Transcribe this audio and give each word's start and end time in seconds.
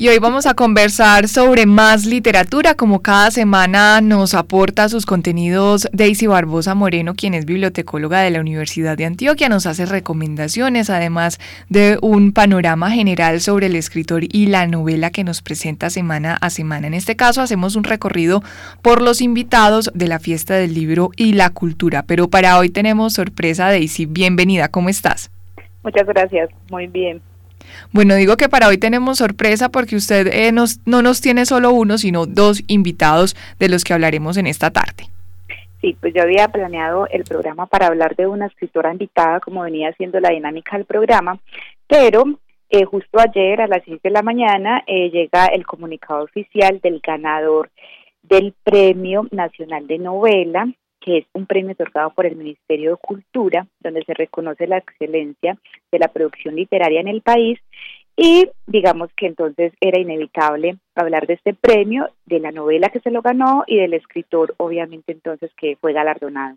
Y 0.00 0.06
hoy 0.06 0.20
vamos 0.20 0.46
a 0.46 0.54
conversar 0.54 1.26
sobre 1.26 1.66
más 1.66 2.06
literatura, 2.06 2.76
como 2.76 3.02
cada 3.02 3.32
semana 3.32 4.00
nos 4.00 4.32
aporta 4.32 4.88
sus 4.88 5.04
contenidos 5.04 5.88
Daisy 5.92 6.28
Barbosa 6.28 6.76
Moreno, 6.76 7.14
quien 7.16 7.34
es 7.34 7.46
bibliotecóloga 7.46 8.20
de 8.20 8.30
la 8.30 8.40
Universidad 8.40 8.96
de 8.96 9.06
Antioquia, 9.06 9.48
nos 9.48 9.66
hace 9.66 9.86
recomendaciones, 9.86 10.88
además 10.88 11.40
de 11.68 11.98
un 12.00 12.30
panorama 12.30 12.92
general 12.92 13.40
sobre 13.40 13.66
el 13.66 13.74
escritor 13.74 14.22
y 14.22 14.46
la 14.46 14.68
novela 14.68 15.10
que 15.10 15.24
nos 15.24 15.42
presenta 15.42 15.90
semana 15.90 16.38
a 16.40 16.48
semana. 16.50 16.86
En 16.86 16.94
este 16.94 17.16
caso 17.16 17.42
hacemos 17.42 17.74
un 17.74 17.82
recorrido 17.82 18.40
por 18.82 19.02
los 19.02 19.20
invitados 19.20 19.90
de 19.94 20.06
la 20.06 20.20
fiesta 20.20 20.54
del 20.54 20.74
libro 20.74 21.10
y 21.16 21.32
la 21.32 21.50
cultura, 21.50 22.04
pero 22.04 22.28
para 22.28 22.56
hoy 22.58 22.68
tenemos 22.68 23.14
sorpresa 23.14 23.66
Daisy, 23.66 24.06
bienvenida, 24.06 24.68
¿cómo 24.68 24.90
estás? 24.90 25.32
Muchas 25.82 26.06
gracias, 26.06 26.50
muy 26.70 26.86
bien. 26.86 27.20
Bueno, 27.92 28.14
digo 28.14 28.36
que 28.36 28.48
para 28.48 28.68
hoy 28.68 28.78
tenemos 28.78 29.18
sorpresa 29.18 29.68
porque 29.68 29.96
usted 29.96 30.28
eh, 30.28 30.52
nos, 30.52 30.80
no 30.86 31.02
nos 31.02 31.20
tiene 31.20 31.46
solo 31.46 31.70
uno, 31.72 31.98
sino 31.98 32.26
dos 32.26 32.62
invitados 32.66 33.36
de 33.58 33.68
los 33.68 33.84
que 33.84 33.94
hablaremos 33.94 34.36
en 34.36 34.46
esta 34.46 34.70
tarde. 34.70 35.04
Sí, 35.80 35.96
pues 36.00 36.12
yo 36.12 36.22
había 36.22 36.48
planeado 36.48 37.06
el 37.10 37.24
programa 37.24 37.66
para 37.66 37.86
hablar 37.86 38.16
de 38.16 38.26
una 38.26 38.46
escritora 38.46 38.92
invitada, 38.92 39.38
como 39.40 39.62
venía 39.62 39.92
siendo 39.92 40.18
la 40.18 40.30
dinámica 40.30 40.76
del 40.76 40.86
programa, 40.86 41.38
pero 41.86 42.24
eh, 42.70 42.84
justo 42.84 43.18
ayer 43.20 43.60
a 43.60 43.68
las 43.68 43.82
6 43.84 44.02
de 44.02 44.10
la 44.10 44.22
mañana 44.22 44.82
eh, 44.86 45.10
llega 45.10 45.46
el 45.46 45.64
comunicado 45.64 46.24
oficial 46.24 46.80
del 46.82 47.00
ganador 47.00 47.70
del 48.22 48.54
Premio 48.64 49.26
Nacional 49.30 49.86
de 49.86 49.98
Novela, 49.98 50.68
que 51.00 51.18
es 51.18 51.26
un 51.32 51.46
premio 51.46 51.72
otorgado 51.72 52.10
por 52.10 52.26
el 52.26 52.36
Ministerio 52.36 52.92
de 52.92 52.96
Cultura, 52.96 53.66
donde 53.80 54.04
se 54.04 54.14
reconoce 54.14 54.66
la 54.66 54.78
excelencia 54.78 55.58
de 55.90 55.98
la 55.98 56.08
producción 56.08 56.56
literaria 56.56 57.00
en 57.00 57.08
el 57.08 57.22
país. 57.22 57.58
Y 58.16 58.48
digamos 58.66 59.10
que 59.16 59.26
entonces 59.26 59.72
era 59.80 60.00
inevitable 60.00 60.78
hablar 60.96 61.26
de 61.26 61.34
este 61.34 61.54
premio, 61.54 62.10
de 62.26 62.40
la 62.40 62.50
novela 62.50 62.88
que 62.88 63.00
se 63.00 63.12
lo 63.12 63.22
ganó 63.22 63.62
y 63.66 63.76
del 63.76 63.94
escritor, 63.94 64.54
obviamente 64.56 65.12
entonces, 65.12 65.52
que 65.54 65.76
fue 65.76 65.92
galardonado. 65.92 66.56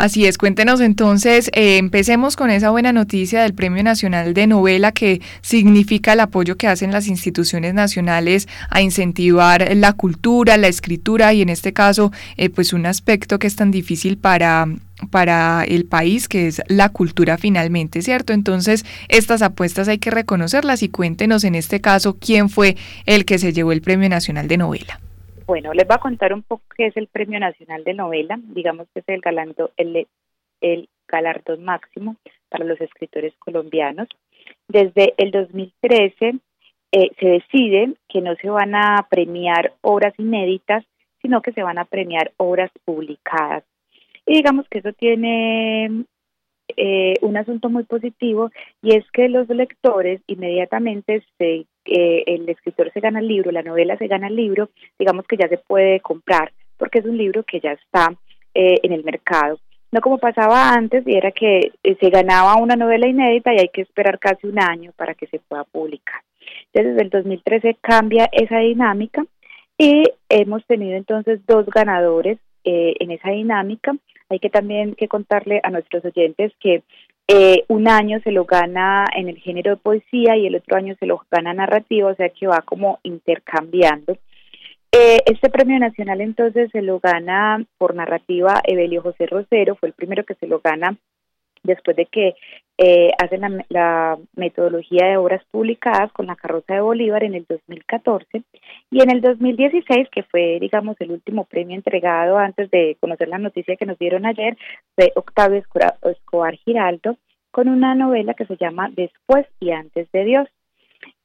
Así 0.00 0.24
es, 0.24 0.38
cuéntenos 0.38 0.80
entonces, 0.80 1.50
eh, 1.52 1.76
empecemos 1.76 2.34
con 2.34 2.48
esa 2.48 2.70
buena 2.70 2.90
noticia 2.90 3.42
del 3.42 3.52
Premio 3.52 3.82
Nacional 3.82 4.32
de 4.32 4.46
Novela 4.46 4.92
que 4.92 5.20
significa 5.42 6.14
el 6.14 6.20
apoyo 6.20 6.56
que 6.56 6.68
hacen 6.68 6.90
las 6.90 7.06
instituciones 7.06 7.74
nacionales 7.74 8.48
a 8.70 8.80
incentivar 8.80 9.76
la 9.76 9.92
cultura, 9.92 10.56
la 10.56 10.68
escritura 10.68 11.34
y 11.34 11.42
en 11.42 11.50
este 11.50 11.74
caso, 11.74 12.12
eh, 12.38 12.48
pues 12.48 12.72
un 12.72 12.86
aspecto 12.86 13.38
que 13.38 13.46
es 13.46 13.56
tan 13.56 13.70
difícil 13.70 14.16
para 14.16 14.68
para 15.10 15.64
el 15.64 15.86
país, 15.86 16.28
que 16.28 16.46
es 16.46 16.60
la 16.68 16.90
cultura 16.90 17.38
finalmente, 17.38 18.02
¿cierto? 18.02 18.34
Entonces, 18.34 18.84
estas 19.08 19.40
apuestas 19.40 19.88
hay 19.88 19.96
que 19.96 20.10
reconocerlas 20.10 20.82
y 20.82 20.90
cuéntenos 20.90 21.44
en 21.44 21.54
este 21.54 21.80
caso 21.80 22.18
quién 22.18 22.50
fue 22.50 22.76
el 23.06 23.24
que 23.26 23.38
se 23.38 23.54
llevó 23.54 23.72
el 23.72 23.80
Premio 23.80 24.10
Nacional 24.10 24.46
de 24.48 24.58
Novela. 24.58 25.00
Bueno, 25.50 25.72
les 25.74 25.84
voy 25.84 25.96
a 25.96 25.98
contar 25.98 26.32
un 26.32 26.44
poco 26.44 26.62
qué 26.76 26.86
es 26.86 26.96
el 26.96 27.08
Premio 27.08 27.40
Nacional 27.40 27.82
de 27.82 27.92
Novela. 27.92 28.38
Digamos 28.40 28.86
que 28.94 29.00
es 29.00 29.08
el, 29.08 29.20
galando, 29.20 29.72
el, 29.76 30.06
el 30.60 30.88
galardón 31.08 31.64
máximo 31.64 32.14
para 32.48 32.64
los 32.64 32.80
escritores 32.80 33.34
colombianos. 33.40 34.06
Desde 34.68 35.12
el 35.16 35.32
2013 35.32 36.36
eh, 36.92 37.10
se 37.18 37.26
decide 37.26 37.94
que 38.08 38.20
no 38.20 38.36
se 38.36 38.48
van 38.48 38.76
a 38.76 39.08
premiar 39.10 39.72
obras 39.80 40.14
inéditas, 40.18 40.84
sino 41.20 41.42
que 41.42 41.50
se 41.50 41.64
van 41.64 41.78
a 41.78 41.84
premiar 41.84 42.30
obras 42.36 42.70
publicadas. 42.84 43.64
Y 44.26 44.34
digamos 44.34 44.68
que 44.68 44.78
eso 44.78 44.92
tiene 44.92 46.04
eh, 46.76 47.14
un 47.22 47.36
asunto 47.36 47.68
muy 47.68 47.84
positivo 47.84 48.50
y 48.82 48.96
es 48.96 49.04
que 49.12 49.28
los 49.28 49.48
lectores 49.48 50.20
inmediatamente 50.26 51.22
eh, 51.38 52.24
el 52.26 52.48
escritor 52.48 52.92
se 52.92 53.00
gana 53.00 53.20
el 53.20 53.28
libro, 53.28 53.50
la 53.50 53.62
novela 53.62 53.96
se 53.96 54.06
gana 54.06 54.28
el 54.28 54.36
libro, 54.36 54.70
digamos 54.98 55.26
que 55.26 55.36
ya 55.36 55.48
se 55.48 55.58
puede 55.58 56.00
comprar 56.00 56.52
porque 56.76 57.00
es 57.00 57.04
un 57.04 57.16
libro 57.16 57.42
que 57.42 57.60
ya 57.60 57.72
está 57.72 58.12
eh, 58.54 58.78
en 58.82 58.92
el 58.92 59.04
mercado. 59.04 59.58
No 59.92 60.00
como 60.00 60.18
pasaba 60.18 60.70
antes, 60.70 61.06
y 61.06 61.14
era 61.14 61.32
que 61.32 61.72
se 61.82 62.10
ganaba 62.10 62.56
una 62.56 62.76
novela 62.76 63.08
inédita 63.08 63.52
y 63.52 63.58
hay 63.58 63.68
que 63.68 63.82
esperar 63.82 64.18
casi 64.20 64.46
un 64.46 64.60
año 64.60 64.92
para 64.96 65.14
que 65.14 65.26
se 65.26 65.40
pueda 65.40 65.64
publicar. 65.64 66.22
Entonces, 66.66 66.94
desde 66.94 67.02
el 67.02 67.10
2013 67.10 67.76
cambia 67.80 68.28
esa 68.32 68.58
dinámica 68.58 69.24
y 69.76 70.04
hemos 70.28 70.64
tenido 70.66 70.96
entonces 70.96 71.40
dos 71.46 71.66
ganadores 71.66 72.38
en 72.62 73.10
esa 73.10 73.30
dinámica 73.30 73.94
hay 74.30 74.38
que 74.38 74.48
también 74.48 74.94
que 74.94 75.08
contarle 75.08 75.60
a 75.62 75.70
nuestros 75.70 76.04
oyentes 76.04 76.52
que 76.60 76.82
eh, 77.28 77.64
un 77.68 77.88
año 77.88 78.20
se 78.24 78.32
lo 78.32 78.44
gana 78.44 79.06
en 79.14 79.28
el 79.28 79.38
género 79.38 79.72
de 79.72 79.76
poesía 79.76 80.36
y 80.36 80.46
el 80.46 80.56
otro 80.56 80.76
año 80.76 80.94
se 80.98 81.06
lo 81.06 81.20
gana 81.30 81.52
narrativa, 81.52 82.10
o 82.10 82.14
sea 82.14 82.28
que 82.30 82.46
va 82.46 82.62
como 82.62 82.98
intercambiando. 83.02 84.16
Eh, 84.92 85.18
este 85.26 85.50
premio 85.50 85.78
nacional 85.78 86.20
entonces 86.20 86.70
se 86.72 86.82
lo 86.82 86.98
gana 86.98 87.64
por 87.78 87.94
narrativa 87.94 88.60
Evelio 88.64 89.02
José 89.02 89.26
Rosero, 89.26 89.76
fue 89.76 89.90
el 89.90 89.94
primero 89.94 90.24
que 90.24 90.34
se 90.34 90.48
lo 90.48 90.60
gana 90.60 90.96
después 91.62 91.96
de 91.96 92.06
que 92.06 92.34
eh, 92.78 93.10
hacen 93.22 93.64
la, 93.68 94.18
metodología 94.36 95.06
de 95.06 95.16
obras 95.18 95.44
publicadas 95.50 96.10
con 96.12 96.26
la 96.26 96.36
carroza 96.36 96.74
de 96.74 96.80
Bolívar 96.80 97.24
en 97.24 97.34
el 97.34 97.44
2014 97.46 98.42
y 98.90 99.02
en 99.02 99.10
el 99.10 99.20
2016, 99.20 100.08
que 100.10 100.22
fue, 100.22 100.58
digamos, 100.60 100.96
el 101.00 101.12
último 101.12 101.44
premio 101.44 101.76
entregado 101.76 102.38
antes 102.38 102.70
de 102.70 102.96
conocer 103.00 103.28
la 103.28 103.38
noticia 103.38 103.76
que 103.76 103.84
nos 103.84 103.98
dieron 103.98 104.24
ayer, 104.24 104.56
fue 104.94 105.12
Octavio 105.14 105.62
Escobar 106.02 106.56
Giraldo 106.56 107.16
con 107.50 107.68
una 107.68 107.94
novela 107.94 108.34
que 108.34 108.46
se 108.46 108.56
llama 108.56 108.90
Después 108.94 109.46
y 109.60 109.72
antes 109.72 110.10
de 110.12 110.24
Dios. 110.24 110.48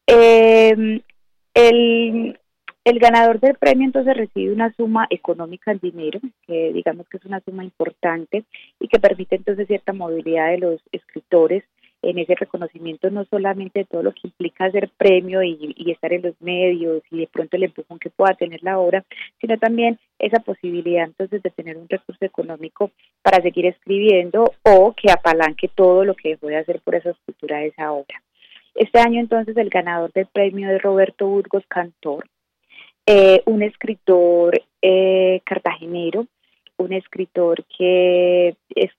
Eh, 0.08 1.02
el, 1.54 2.40
el 2.86 3.00
ganador 3.00 3.40
del 3.40 3.56
premio 3.56 3.84
entonces 3.84 4.16
recibe 4.16 4.54
una 4.54 4.72
suma 4.74 5.08
económica 5.10 5.72
en 5.72 5.80
dinero, 5.80 6.20
que 6.46 6.72
digamos 6.72 7.10
que 7.10 7.18
es 7.18 7.26
una 7.26 7.42
suma 7.42 7.64
importante 7.64 8.44
y 8.80 8.88
que 8.88 9.00
permite 9.00 9.36
entonces 9.36 9.68
cierta 9.68 9.92
movilidad 9.92 10.52
de 10.52 10.60
los 10.60 10.80
escritores 10.92 11.64
en 12.04 12.20
ese 12.20 12.36
reconocimiento 12.36 13.10
no 13.10 13.26
solamente 13.26 13.80
de 13.80 13.86
todo 13.86 14.04
lo 14.04 14.12
que 14.12 14.28
implica 14.28 14.66
hacer 14.66 14.92
premio 14.98 15.42
y, 15.42 15.74
estar 15.92 16.14
en 16.14 16.22
los 16.22 16.40
medios 16.40 17.02
y 17.10 17.22
de 17.22 17.28
pronto 17.28 17.58
el 17.58 17.64
empujón 17.64 17.98
que 17.98 18.12
pueda 18.12 18.36
tener 18.36 18.62
la 18.62 18.78
obra, 18.78 19.04
sino 19.42 19.58
también 19.58 19.98
esa 20.20 20.40
posibilidad 20.42 21.06
entonces 21.06 21.42
de 21.42 21.50
tener 21.50 21.78
un 21.78 21.90
recurso 21.90 22.24
económico 22.24 22.92
para 23.24 23.42
seguir 23.42 23.66
escribiendo 23.66 24.54
o 24.62 24.94
que 24.94 25.12
apalanque 25.12 25.70
todo 25.70 26.06
lo 26.06 26.14
que 26.14 26.30
dejó 26.30 26.48
de 26.48 26.58
hacer 26.58 26.82
por 26.82 26.94
esa 26.94 27.10
escritura 27.10 27.58
de 27.58 27.68
esa 27.68 27.92
obra. 27.92 28.22
Este 28.76 29.00
año 29.00 29.20
entonces 29.20 29.58
el 29.58 29.70
ganador 29.70 30.12
del 30.14 30.28
premio 30.28 30.70
es 30.70 30.82
Roberto 30.84 31.26
Burgos 31.26 31.64
Cantor, 31.68 32.26
eh, 33.08 33.44
un 33.46 33.62
escritor 33.62 34.60
eh, 34.82 35.40
cartagenero, 35.46 36.26
un 36.78 36.92
escritor 36.92 37.64
que 37.78 38.56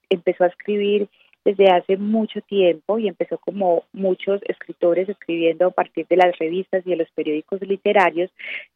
empezó 0.09 0.45
a 0.45 0.49
escribir 0.49 1.09
desde 1.45 1.69
hace 1.71 1.97
mucho 1.97 2.41
tiempo 2.43 2.99
y 2.99 3.09
empezó 3.09 3.39
como 3.39 3.85
muchos 3.93 4.41
escritores 4.45 5.09
escribiendo 5.09 5.67
a 5.67 5.71
partir 5.71 6.07
de 6.09 6.17
las 6.17 6.39
revistas 6.39 6.87
y 6.87 6.91
de 6.91 6.97
los 6.97 7.11
periódicos 7.11 7.61
literarios, 7.63 8.31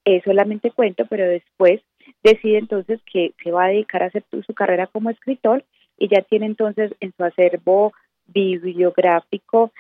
eh, 0.05 0.21
solamente 0.25 0.73
cuento, 0.73 1.07
pero 1.07 1.27
después 1.29 1.81
decide 2.25 2.59
entonces 2.59 3.01
que 3.13 3.33
se 3.43 3.53
va 3.53 3.67
a 3.67 3.69
dedicar 3.69 4.03
a 4.03 4.07
hacer 4.07 4.25
su 4.45 4.55
carrera 4.55 4.89
como 4.89 5.11
escritor 5.11 5.65
y 5.97 6.09
ya 6.09 6.23
tiene 6.23 6.47
entonces 6.47 6.93
en 6.99 7.13
su 7.17 7.23
acervo 7.23 7.93
bibliográfico 8.27 9.73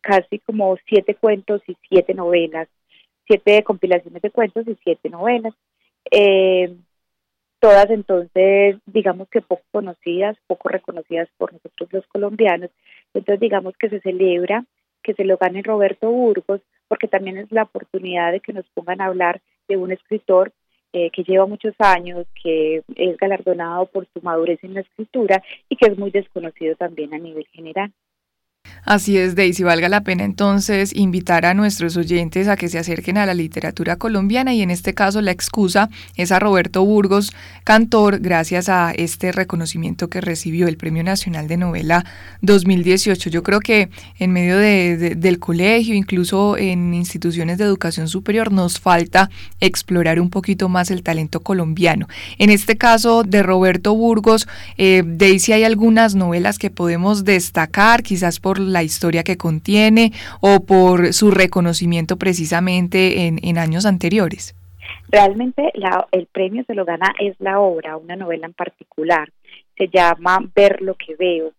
casi 0.00 0.38
como 0.40 0.76
siete 0.86 1.14
cuentos 1.16 1.62
y 1.66 1.76
siete 1.88 2.14
novelas 2.14 2.68
siete 3.26 3.62
compilaciones 3.62 4.22
de 4.22 4.30
cuentos 4.30 4.66
y 4.66 4.76
siete 4.82 5.08
novelas. 5.10 5.54
Eh, 6.10 6.74
todas 7.60 7.90
entonces, 7.90 8.76
digamos 8.86 9.28
que 9.28 9.40
poco 9.40 9.62
conocidas, 9.70 10.36
poco 10.46 10.68
reconocidas 10.68 11.28
por 11.36 11.52
nosotros 11.52 11.92
los 11.92 12.06
colombianos. 12.08 12.70
Entonces, 13.14 13.40
digamos 13.40 13.74
que 13.76 13.88
se 13.88 14.00
celebra 14.00 14.64
que 15.02 15.14
se 15.14 15.24
lo 15.24 15.36
gane 15.36 15.62
Roberto 15.62 16.10
Burgos, 16.10 16.60
porque 16.88 17.08
también 17.08 17.36
es 17.36 17.50
la 17.50 17.64
oportunidad 17.64 18.32
de 18.32 18.40
que 18.40 18.52
nos 18.52 18.66
pongan 18.74 19.00
a 19.00 19.06
hablar 19.06 19.40
de 19.68 19.76
un 19.76 19.92
escritor 19.92 20.52
eh, 20.92 21.10
que 21.10 21.24
lleva 21.24 21.46
muchos 21.46 21.74
años, 21.78 22.26
que 22.42 22.82
es 22.96 23.16
galardonado 23.16 23.86
por 23.86 24.06
su 24.12 24.20
madurez 24.20 24.62
en 24.62 24.74
la 24.74 24.80
escritura 24.80 25.42
y 25.68 25.76
que 25.76 25.86
es 25.86 25.98
muy 25.98 26.10
desconocido 26.10 26.76
también 26.76 27.14
a 27.14 27.18
nivel 27.18 27.46
general. 27.46 27.92
Así 28.84 29.16
es, 29.16 29.36
Daisy. 29.36 29.62
Valga 29.62 29.88
la 29.88 30.00
pena 30.00 30.24
entonces 30.24 30.92
invitar 30.92 31.46
a 31.46 31.54
nuestros 31.54 31.96
oyentes 31.96 32.48
a 32.48 32.56
que 32.56 32.68
se 32.68 32.80
acerquen 32.80 33.16
a 33.16 33.26
la 33.26 33.32
literatura 33.34 33.94
colombiana 33.94 34.54
y 34.54 34.60
en 34.60 34.72
este 34.72 34.92
caso 34.92 35.20
la 35.20 35.30
excusa 35.30 35.88
es 36.16 36.32
a 36.32 36.40
Roberto 36.40 36.84
Burgos, 36.84 37.32
cantor, 37.62 38.18
gracias 38.18 38.68
a 38.68 38.90
este 38.90 39.30
reconocimiento 39.30 40.08
que 40.08 40.20
recibió 40.20 40.66
el 40.66 40.76
Premio 40.76 41.04
Nacional 41.04 41.46
de 41.46 41.58
Novela 41.58 42.04
2018. 42.40 43.30
Yo 43.30 43.44
creo 43.44 43.60
que 43.60 43.88
en 44.18 44.32
medio 44.32 44.58
del 44.58 45.38
colegio, 45.38 45.94
incluso 45.94 46.56
en 46.56 46.92
instituciones 46.92 47.58
de 47.58 47.64
educación 47.64 48.08
superior, 48.08 48.50
nos 48.50 48.80
falta 48.80 49.30
explorar 49.60 50.18
un 50.18 50.28
poquito 50.28 50.68
más 50.68 50.90
el 50.90 51.04
talento 51.04 51.38
colombiano. 51.38 52.08
En 52.36 52.50
este 52.50 52.76
caso 52.76 53.22
de 53.22 53.44
Roberto 53.44 53.94
Burgos, 53.94 54.48
eh, 54.76 55.04
Daisy, 55.06 55.52
hay 55.52 55.62
algunas 55.62 56.16
novelas 56.16 56.58
que 56.58 56.70
podemos 56.70 57.24
destacar, 57.24 58.02
quizás 58.02 58.40
por 58.40 58.71
la 58.72 58.82
historia 58.82 59.22
que 59.22 59.36
contiene 59.36 60.12
o 60.40 60.64
por 60.64 61.12
su 61.12 61.30
reconocimiento 61.30 62.16
precisamente 62.16 63.26
en, 63.26 63.38
en 63.42 63.58
años 63.58 63.86
anteriores? 63.86 64.54
Realmente 65.08 65.72
el 66.12 66.26
premio 66.26 66.64
se 66.66 66.74
lo 66.74 66.84
gana 66.84 67.14
es 67.18 67.36
la 67.38 67.60
obra, 67.60 67.96
una 67.96 68.16
novela 68.16 68.46
en 68.46 68.54
particular. 68.54 69.28
Se 69.76 69.88
llama 69.88 70.38
Ver 70.54 70.80
lo 70.80 70.94
que 70.94 71.14
veo. 71.16 71.52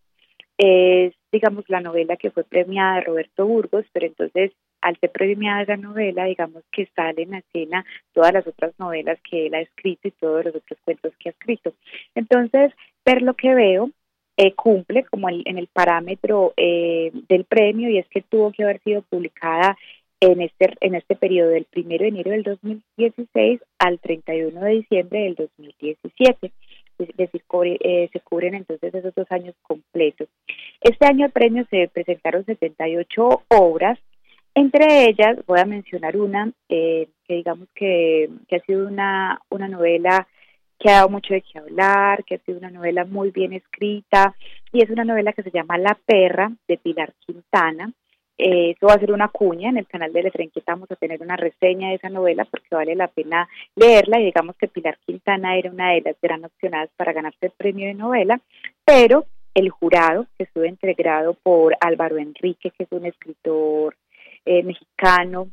Es, 0.57 1.13
digamos, 1.31 1.65
la 1.67 1.79
novela 1.79 2.15
que 2.15 2.31
fue 2.31 2.43
premiada 2.43 2.95
de 2.95 3.01
Roberto 3.01 3.45
Burgos, 3.45 3.85
pero 3.91 4.07
entonces 4.07 4.51
al 4.81 4.97
ser 4.99 5.11
premiada 5.11 5.61
esa 5.61 5.77
novela, 5.77 6.25
digamos 6.25 6.63
que 6.71 6.87
sale 6.95 7.23
en 7.23 7.35
escena 7.35 7.85
todas 8.11 8.33
las 8.33 8.45
otras 8.45 8.73
novelas 8.77 9.17
que 9.29 9.47
él 9.47 9.55
ha 9.55 9.61
escrito 9.61 10.09
y 10.09 10.11
todos 10.11 10.45
los 10.45 10.55
otros 10.55 10.79
cuentos 10.83 11.13
que 11.19 11.29
ha 11.29 11.31
escrito. 11.31 11.73
Entonces, 12.15 12.73
Ver 13.05 13.21
lo 13.21 13.33
que 13.33 13.53
veo 13.53 13.89
eh, 14.37 14.53
cumple 14.53 15.03
como 15.03 15.29
en 15.29 15.57
el 15.57 15.67
parámetro 15.67 16.53
eh, 16.57 17.11
del 17.29 17.45
premio 17.45 17.89
y 17.89 17.97
es 17.97 18.07
que 18.07 18.21
tuvo 18.21 18.51
que 18.51 18.63
haber 18.63 18.81
sido 18.83 19.01
publicada 19.03 19.77
en 20.19 20.41
este, 20.41 20.73
en 20.79 20.95
este 20.95 21.15
periodo 21.15 21.49
del 21.49 21.67
1 21.75 21.87
de 21.89 22.07
enero 22.07 22.31
del 22.31 22.43
2016 22.43 23.61
al 23.79 23.99
31 23.99 24.59
de 24.61 24.71
diciembre 24.71 25.19
del 25.23 25.35
2017. 25.35 26.51
Es 26.99 27.17
decir, 27.17 27.43
eh, 27.81 28.09
se 28.13 28.19
cubren 28.21 28.55
entonces 28.55 28.93
esos 28.93 29.13
dos 29.15 29.27
años 29.31 29.55
completos. 29.63 30.29
Este 30.81 31.05
año 31.05 31.25
el 31.25 31.31
premio 31.31 31.65
se 31.69 31.89
presentaron 31.89 32.45
78 32.45 33.43
obras, 33.49 33.99
entre 34.55 35.09
ellas 35.09 35.37
voy 35.47 35.59
a 35.59 35.65
mencionar 35.65 36.15
una 36.15 36.51
eh, 36.69 37.07
que 37.27 37.35
digamos 37.35 37.67
que, 37.73 38.29
que, 38.47 38.57
ha 38.57 38.59
sido 38.61 38.87
una, 38.87 39.41
una 39.49 39.67
novela 39.67 40.27
que 40.83 40.89
ha 40.89 40.95
dado 40.95 41.09
mucho 41.09 41.33
de 41.33 41.41
qué 41.41 41.59
hablar, 41.59 42.25
que 42.25 42.35
ha 42.35 42.39
sido 42.39 42.57
una 42.57 42.69
novela 42.69 43.05
muy 43.05 43.31
bien 43.31 43.53
escrita 43.53 44.35
y 44.73 44.83
es 44.83 44.89
una 44.89 45.05
novela 45.05 45.31
que 45.31 45.41
se 45.41 45.49
llama 45.49 45.77
La 45.77 45.97
perra 46.05 46.51
de 46.67 46.77
Pilar 46.77 47.13
Quintana. 47.25 47.93
Eh, 48.37 48.71
eso 48.71 48.87
va 48.87 48.95
a 48.95 48.99
ser 48.99 49.13
una 49.13 49.29
cuña 49.29 49.69
en 49.69 49.77
el 49.77 49.87
canal 49.87 50.11
de 50.11 50.23
Letrenqueta, 50.23 50.73
vamos 50.73 50.91
a 50.91 50.97
tener 50.97 51.21
una 51.21 51.37
reseña 51.37 51.87
de 51.87 51.95
esa 51.95 52.09
novela 52.09 52.43
porque 52.43 52.75
vale 52.75 52.95
la 52.95 53.07
pena 53.07 53.47
leerla 53.75 54.19
y 54.19 54.25
digamos 54.25 54.57
que 54.57 54.67
Pilar 54.67 54.97
Quintana 55.05 55.55
era 55.55 55.71
una 55.71 55.91
de 55.91 56.01
las 56.01 56.19
gran 56.21 56.43
opcionadas 56.43 56.89
para 56.97 57.13
ganarse 57.13 57.45
el 57.45 57.51
premio 57.51 57.87
de 57.87 57.93
novela, 57.93 58.41
pero 58.83 59.25
el 59.53 59.69
jurado, 59.69 60.27
que 60.37 60.43
estuvo 60.43 60.65
integrado 60.65 61.35
por 61.35 61.77
Álvaro 61.79 62.17
Enrique, 62.17 62.71
que 62.71 62.83
es 62.83 62.91
un 62.91 63.05
escritor 63.05 63.95
eh, 64.43 64.63
mexicano, 64.63 65.47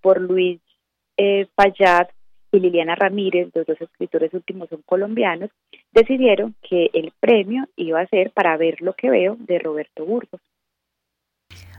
por 0.00 0.20
Luis 0.20 0.60
eh, 1.16 1.48
Payat 1.56 2.10
y 2.52 2.60
Liliana 2.60 2.94
Ramírez, 2.94 3.50
los 3.54 3.66
dos 3.66 3.80
escritores 3.80 4.32
últimos 4.32 4.68
son 4.68 4.82
colombianos, 4.82 5.50
decidieron 5.92 6.54
que 6.62 6.90
el 6.92 7.12
premio 7.20 7.66
iba 7.76 8.00
a 8.00 8.06
ser 8.06 8.30
para 8.30 8.56
ver 8.56 8.80
lo 8.80 8.94
que 8.94 9.10
veo 9.10 9.36
de 9.38 9.58
Roberto 9.58 10.04
Burgos. 10.04 10.40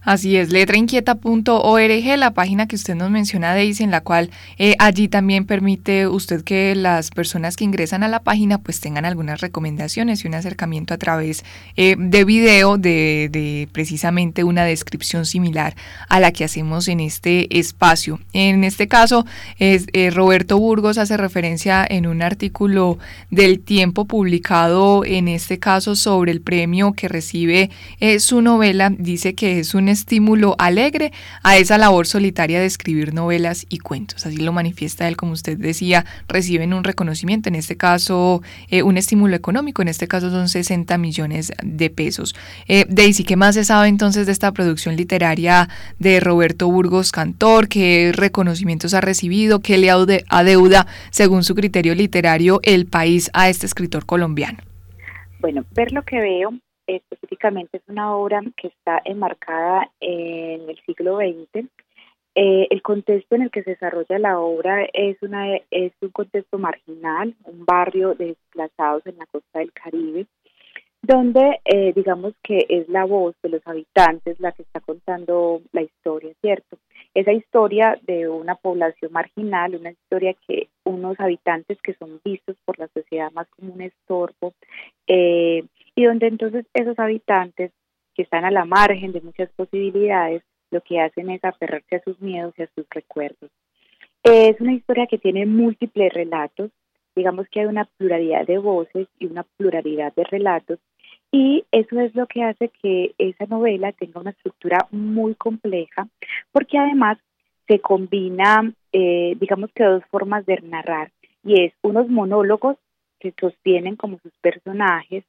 Así 0.01 0.37
es, 0.37 0.51
letrainquieta.org, 0.51 2.17
la 2.17 2.31
página 2.31 2.67
que 2.67 2.75
usted 2.77 2.95
nos 2.95 3.11
menciona, 3.11 3.53
Daisy, 3.53 3.83
en 3.83 3.91
la 3.91 4.01
cual 4.01 4.29
eh, 4.57 4.75
allí 4.79 5.09
también 5.09 5.45
permite 5.45 6.07
usted 6.07 6.43
que 6.43 6.73
las 6.75 7.11
personas 7.11 7.57
que 7.57 7.65
ingresan 7.65 8.03
a 8.03 8.07
la 8.07 8.21
página 8.21 8.59
pues 8.59 8.79
tengan 8.79 9.03
algunas 9.03 9.41
recomendaciones 9.41 10.23
y 10.23 10.27
un 10.27 10.35
acercamiento 10.35 10.93
a 10.93 10.97
través 10.97 11.43
eh, 11.75 11.95
de 11.97 12.23
video 12.23 12.77
de, 12.77 13.29
de, 13.31 13.67
precisamente 13.71 14.43
una 14.43 14.63
descripción 14.63 15.25
similar 15.25 15.75
a 16.07 16.19
la 16.19 16.31
que 16.31 16.45
hacemos 16.45 16.87
en 16.87 17.01
este 17.01 17.59
espacio. 17.59 18.19
En 18.31 18.63
este 18.63 18.87
caso, 18.87 19.25
es, 19.57 19.87
eh, 19.91 20.11
Roberto 20.11 20.57
Burgos 20.57 20.97
hace 20.97 21.17
referencia 21.17 21.85
en 21.87 22.07
un 22.07 22.21
artículo 22.21 22.99
del 23.31 23.59
tiempo 23.59 24.05
publicado 24.05 25.03
en 25.03 25.27
este 25.27 25.59
caso 25.59 25.95
sobre 25.95 26.31
el 26.31 26.41
premio 26.41 26.93
que 26.93 27.07
recibe 27.07 27.69
su 28.19 28.41
novela, 28.41 28.91
dice 28.97 29.33
que 29.33 29.59
es 29.59 29.73
un 29.73 29.88
estímulo 29.89 30.55
alegre 30.57 31.11
a 31.43 31.57
esa 31.57 31.77
labor 31.77 32.07
solitaria 32.07 32.59
de 32.59 32.65
escribir 32.65 33.13
novelas 33.13 33.65
y 33.69 33.79
cuentos. 33.79 34.25
Así 34.25 34.37
lo 34.37 34.53
manifiesta 34.53 35.07
él, 35.07 35.17
como 35.17 35.33
usted 35.33 35.57
decía, 35.57 36.05
reciben 36.27 36.73
un 36.73 36.83
reconocimiento, 36.83 37.49
en 37.49 37.55
este 37.55 37.75
caso 37.75 38.41
eh, 38.69 38.83
un 38.83 38.97
estímulo 38.97 39.35
económico, 39.35 39.81
en 39.81 39.87
este 39.89 40.07
caso 40.07 40.29
son 40.29 40.49
60 40.49 40.97
millones 40.97 41.51
de 41.63 41.89
pesos. 41.89 42.35
Eh, 42.67 42.85
Daisy, 42.87 43.23
¿qué 43.23 43.35
más 43.35 43.55
se 43.55 43.65
sabe 43.65 43.87
entonces 43.87 44.25
de 44.25 44.31
esta 44.31 44.51
producción 44.51 44.95
literaria 44.95 45.69
de 45.99 46.19
Roberto 46.19 46.69
Burgos 46.69 47.11
Cantor? 47.11 47.67
¿Qué 47.67 48.11
reconocimientos 48.13 48.93
ha 48.93 49.01
recibido? 49.01 49.59
¿Qué 49.59 49.77
le 49.77 49.89
adeuda, 49.89 50.87
según 51.11 51.43
su 51.43 51.55
criterio 51.55 51.95
literario, 51.95 52.59
el 52.63 52.85
país 52.85 53.29
a 53.33 53.49
este 53.49 53.65
escritor 53.65 54.05
colombiano? 54.05 54.59
Bueno, 55.39 55.65
ver 55.73 55.91
lo 55.91 56.03
que 56.03 56.19
veo 56.19 56.53
específicamente 56.95 57.77
es 57.77 57.83
una 57.87 58.15
obra 58.15 58.41
que 58.57 58.67
está 58.67 59.01
enmarcada 59.05 59.89
en 59.99 60.69
el 60.69 60.79
siglo 60.85 61.17
XX. 61.17 61.67
Eh, 62.35 62.67
el 62.69 62.81
contexto 62.81 63.35
en 63.35 63.43
el 63.43 63.51
que 63.51 63.63
se 63.63 63.71
desarrolla 63.71 64.19
la 64.19 64.39
obra 64.39 64.85
es, 64.93 65.21
una, 65.21 65.55
es 65.71 65.91
un 66.01 66.09
contexto 66.09 66.57
marginal, 66.57 67.35
un 67.45 67.65
barrio 67.65 68.13
de 68.13 68.27
desplazados 68.27 69.05
en 69.07 69.17
la 69.17 69.25
costa 69.25 69.59
del 69.59 69.73
Caribe, 69.73 70.25
donde 71.01 71.59
eh, 71.65 71.93
digamos 71.95 72.33
que 72.43 72.65
es 72.69 72.87
la 72.89 73.05
voz 73.05 73.35
de 73.41 73.49
los 73.49 73.65
habitantes 73.65 74.39
la 74.39 74.51
que 74.51 74.63
está 74.63 74.79
contando 74.79 75.61
la 75.71 75.81
historia, 75.81 76.33
¿cierto? 76.41 76.77
Esa 77.13 77.31
historia 77.31 77.99
de 78.03 78.27
una 78.27 78.55
población 78.55 79.11
marginal, 79.11 79.75
una 79.75 79.91
historia 79.91 80.35
que 80.47 80.69
unos 80.83 81.19
habitantes 81.19 81.81
que 81.81 81.93
son 81.95 82.21
vistos 82.23 82.55
por 82.65 82.77
la 82.77 82.87
sociedad 82.89 83.31
más 83.31 83.47
como 83.49 83.73
un 83.73 83.81
estorbo, 83.81 84.53
eh, 85.07 85.63
y 85.99 86.05
donde 86.05 86.27
entonces 86.27 86.65
esos 86.73 86.97
habitantes 86.97 87.73
que 88.15 88.21
están 88.21 88.45
a 88.45 88.51
la 88.51 88.63
margen 88.63 89.11
de 89.11 89.19
muchas 89.19 89.49
posibilidades, 89.49 90.43
lo 90.71 90.79
que 90.79 91.01
hacen 91.01 91.29
es 91.29 91.43
aferrarse 91.43 91.97
a 91.97 92.03
sus 92.03 92.17
miedos 92.21 92.53
y 92.57 92.61
a 92.61 92.69
sus 92.73 92.85
recuerdos. 92.89 93.51
Es 94.23 94.61
una 94.61 94.75
historia 94.75 95.07
que 95.07 95.17
tiene 95.17 95.45
múltiples 95.45 96.13
relatos, 96.13 96.71
digamos 97.17 97.49
que 97.49 97.59
hay 97.59 97.65
una 97.65 97.83
pluralidad 97.97 98.47
de 98.47 98.59
voces 98.59 99.09
y 99.19 99.25
una 99.25 99.43
pluralidad 99.57 100.13
de 100.15 100.23
relatos, 100.23 100.79
y 101.33 101.65
eso 101.73 101.99
es 101.99 102.15
lo 102.15 102.27
que 102.27 102.43
hace 102.43 102.69
que 102.81 103.13
esa 103.17 103.45
novela 103.47 103.91
tenga 103.91 104.21
una 104.21 104.31
estructura 104.31 104.87
muy 104.91 105.35
compleja, 105.35 106.07
porque 106.53 106.77
además 106.77 107.17
se 107.67 107.79
combina, 107.81 108.71
eh, 108.93 109.35
digamos 109.37 109.69
que 109.75 109.83
dos 109.83 110.03
formas 110.09 110.45
de 110.45 110.61
narrar, 110.61 111.11
y 111.43 111.65
es 111.65 111.73
unos 111.81 112.07
monólogos 112.07 112.77
que 113.19 113.33
sostienen 113.37 113.97
como 113.97 114.17
sus 114.19 114.31
personajes 114.39 115.25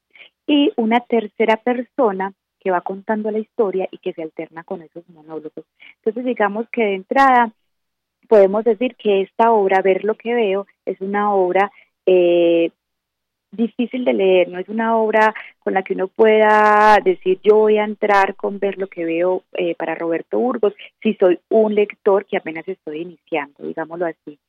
y 0.47 0.71
una 0.75 0.99
tercera 1.01 1.57
persona 1.57 2.33
que 2.59 2.71
va 2.71 2.81
contando 2.81 3.31
la 3.31 3.39
historia 3.39 3.87
y 3.91 3.97
que 3.97 4.13
se 4.13 4.21
alterna 4.21 4.63
con 4.63 4.81
esos 4.81 5.07
monólogos. 5.09 5.65
Entonces, 5.97 6.25
digamos 6.25 6.69
que 6.69 6.83
de 6.83 6.95
entrada 6.95 7.51
podemos 8.27 8.63
decir 8.63 8.95
que 8.95 9.21
esta 9.21 9.51
obra, 9.51 9.81
Ver 9.81 10.03
lo 10.03 10.15
que 10.15 10.33
veo, 10.33 10.67
es 10.85 11.01
una 11.01 11.33
obra 11.33 11.71
eh, 12.05 12.71
difícil 13.51 14.05
de 14.05 14.13
leer, 14.13 14.47
no 14.47 14.59
es 14.59 14.69
una 14.69 14.95
obra 14.97 15.33
con 15.59 15.73
la 15.73 15.83
que 15.83 15.93
uno 15.93 16.07
pueda 16.07 16.97
decir 17.03 17.39
yo 17.43 17.57
voy 17.57 17.77
a 17.77 17.83
entrar 17.83 18.35
con 18.35 18.59
ver 18.59 18.77
lo 18.77 18.87
que 18.87 19.03
veo 19.03 19.43
eh, 19.53 19.75
para 19.75 19.95
Roberto 19.95 20.39
Burgos, 20.39 20.73
si 21.01 21.15
soy 21.15 21.39
un 21.49 21.75
lector 21.75 22.25
que 22.25 22.37
apenas 22.37 22.67
estoy 22.67 23.01
iniciando, 23.01 23.65
digámoslo 23.65 24.05
así. 24.05 24.39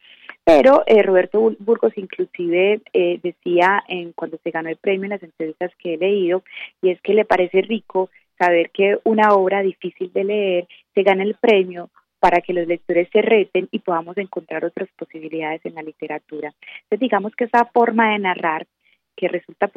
Pero 0.44 0.82
eh, 0.87 1.02
Roberto 1.02 1.54
Burgos 1.61 1.92
inclusive 1.96 2.80
eh, 2.92 3.20
decía 3.22 3.82
en 3.87 4.12
cuando 4.12 4.38
se 4.42 4.50
ganó 4.50 4.68
el 4.68 4.76
premio 4.76 5.04
en 5.04 5.11
las 5.11 5.22
entrevistas 5.22 5.70
que 5.78 5.94
he 5.94 5.99
leído, 5.99 6.42
y 6.80 6.90
es 6.90 7.00
que 7.00 7.14
le 7.14 7.25
parece 7.25 7.62
rico 7.62 8.11
saber 8.38 8.70
que 8.70 8.99
una 9.04 9.34
obra 9.34 9.62
difícil 9.62 10.12
de 10.12 10.25
leer 10.25 10.68
se 10.94 11.02
gana 11.02 11.22
el 11.22 11.37
premio 11.37 11.90
para 12.18 12.40
que 12.40 12.52
los 12.52 12.66
lectores 12.66 13.08
se 13.12 13.22
reten 13.22 13.68
y 13.70 13.80
podamos 13.80 14.16
encontrar 14.16 14.64
otras 14.64 14.88
posibilidades 14.96 15.61
en 15.64 15.75
la 15.75 15.82
literatura. 15.82 16.52
Entonces 16.84 17.00
digamos 17.00 17.34
que 17.34 17.44
esa 17.44 17.64
forma 17.66 18.12
de 18.12 18.18
narrar 18.20 18.66
que 19.16 19.28
resulta 19.28 19.70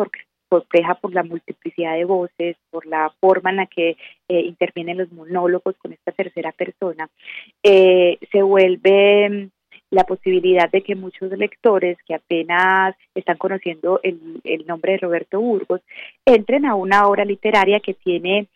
compleja 0.47 0.95
por 0.95 1.13
la 1.13 1.23
multiplicidad 1.23 1.95
de 1.95 2.05
voces, 2.05 2.55
por 2.69 2.85
la 2.85 3.11
forma 3.19 3.49
en 3.49 3.55
la 3.55 3.65
que 3.65 3.97
eh, 4.29 4.41
intervienen 4.41 4.97
los 4.97 5.11
monólogos 5.11 5.75
con 5.77 5.93
esta 5.93 6.11
tercera 6.11 6.51
persona, 6.51 7.09
eh, 7.63 8.17
se 8.31 8.41
vuelve 8.41 9.49
la 9.95 10.03
posibilidad 10.03 10.69
de 10.69 10.81
que 10.81 10.95
muchos 10.95 11.31
lectores 11.31 11.97
que 12.05 12.13
apenas 12.13 12.95
están 13.15 13.37
conociendo 13.37 13.99
el, 14.03 14.41
el 14.43 14.65
nombre 14.67 14.93
de 14.93 14.97
Roberto 14.99 15.39
Burgos 15.39 15.81
entren 16.25 16.65
a 16.65 16.75
una 16.75 17.07
obra 17.07 17.25
literaria 17.25 17.79
que 17.79 17.93
tiene 17.93 18.47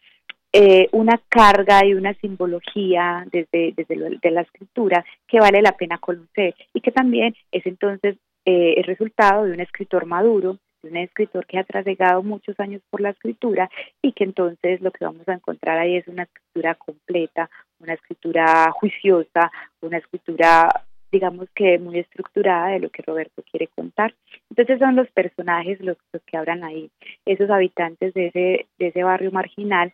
eh, 0.54 0.88
una 0.92 1.20
carga 1.30 1.86
y 1.86 1.94
una 1.94 2.14
simbología 2.16 3.26
desde, 3.32 3.74
desde 3.76 4.32
la 4.32 4.42
escritura 4.42 5.06
que 5.28 5.40
vale 5.40 5.62
la 5.62 5.74
pena 5.74 5.98
conocer 6.00 6.56
y 6.74 6.82
que 6.82 6.92
también 6.92 7.36
es 7.52 7.66
entonces 7.66 8.18
el 8.46 8.84
resultado 8.84 9.44
de 9.44 9.52
un 9.52 9.60
escritor 9.60 10.08
maduro 10.08 10.58
un 10.84 10.98
escritor 10.98 11.46
que 11.46 11.58
ha 11.58 11.64
trasegado 11.64 12.24
muchos 12.24 12.60
años 12.60 12.82
por 12.90 13.02
la 13.02 13.10
escritura 13.10 13.70
y 14.02 14.14
que 14.14 14.24
entonces 14.24 14.82
lo 14.82 14.92
que 14.92 15.06
vamos 15.06 15.28
a 15.28 15.34
encontrar 15.34 15.78
ahí 15.78 15.98
es 15.98 16.08
una 16.08 16.24
escritura 16.24 16.76
completa, 16.76 17.50
una 17.80 17.94
escritura 17.94 18.72
juiciosa, 18.72 19.52
una 19.82 19.98
escritura 19.98 20.70
digamos 21.12 21.50
que 21.56 21.80
muy 21.80 22.00
estructurada 22.00 22.70
de 22.70 22.80
lo 22.80 22.90
que 22.90 23.04
Roberto 23.04 23.44
quiere 23.50 23.68
contar. 23.68 24.14
Entonces 24.50 24.80
son 24.80 24.96
los 24.96 25.10
personajes 25.12 25.80
los, 25.82 25.98
que 26.26 26.38
hablan 26.38 26.64
ahí, 26.64 26.90
esos 27.26 27.50
habitantes 27.50 28.14
de 28.14 28.28
ese, 28.28 28.68
de 28.78 28.88
ese 28.88 29.04
barrio 29.04 29.32
marginal 29.32 29.94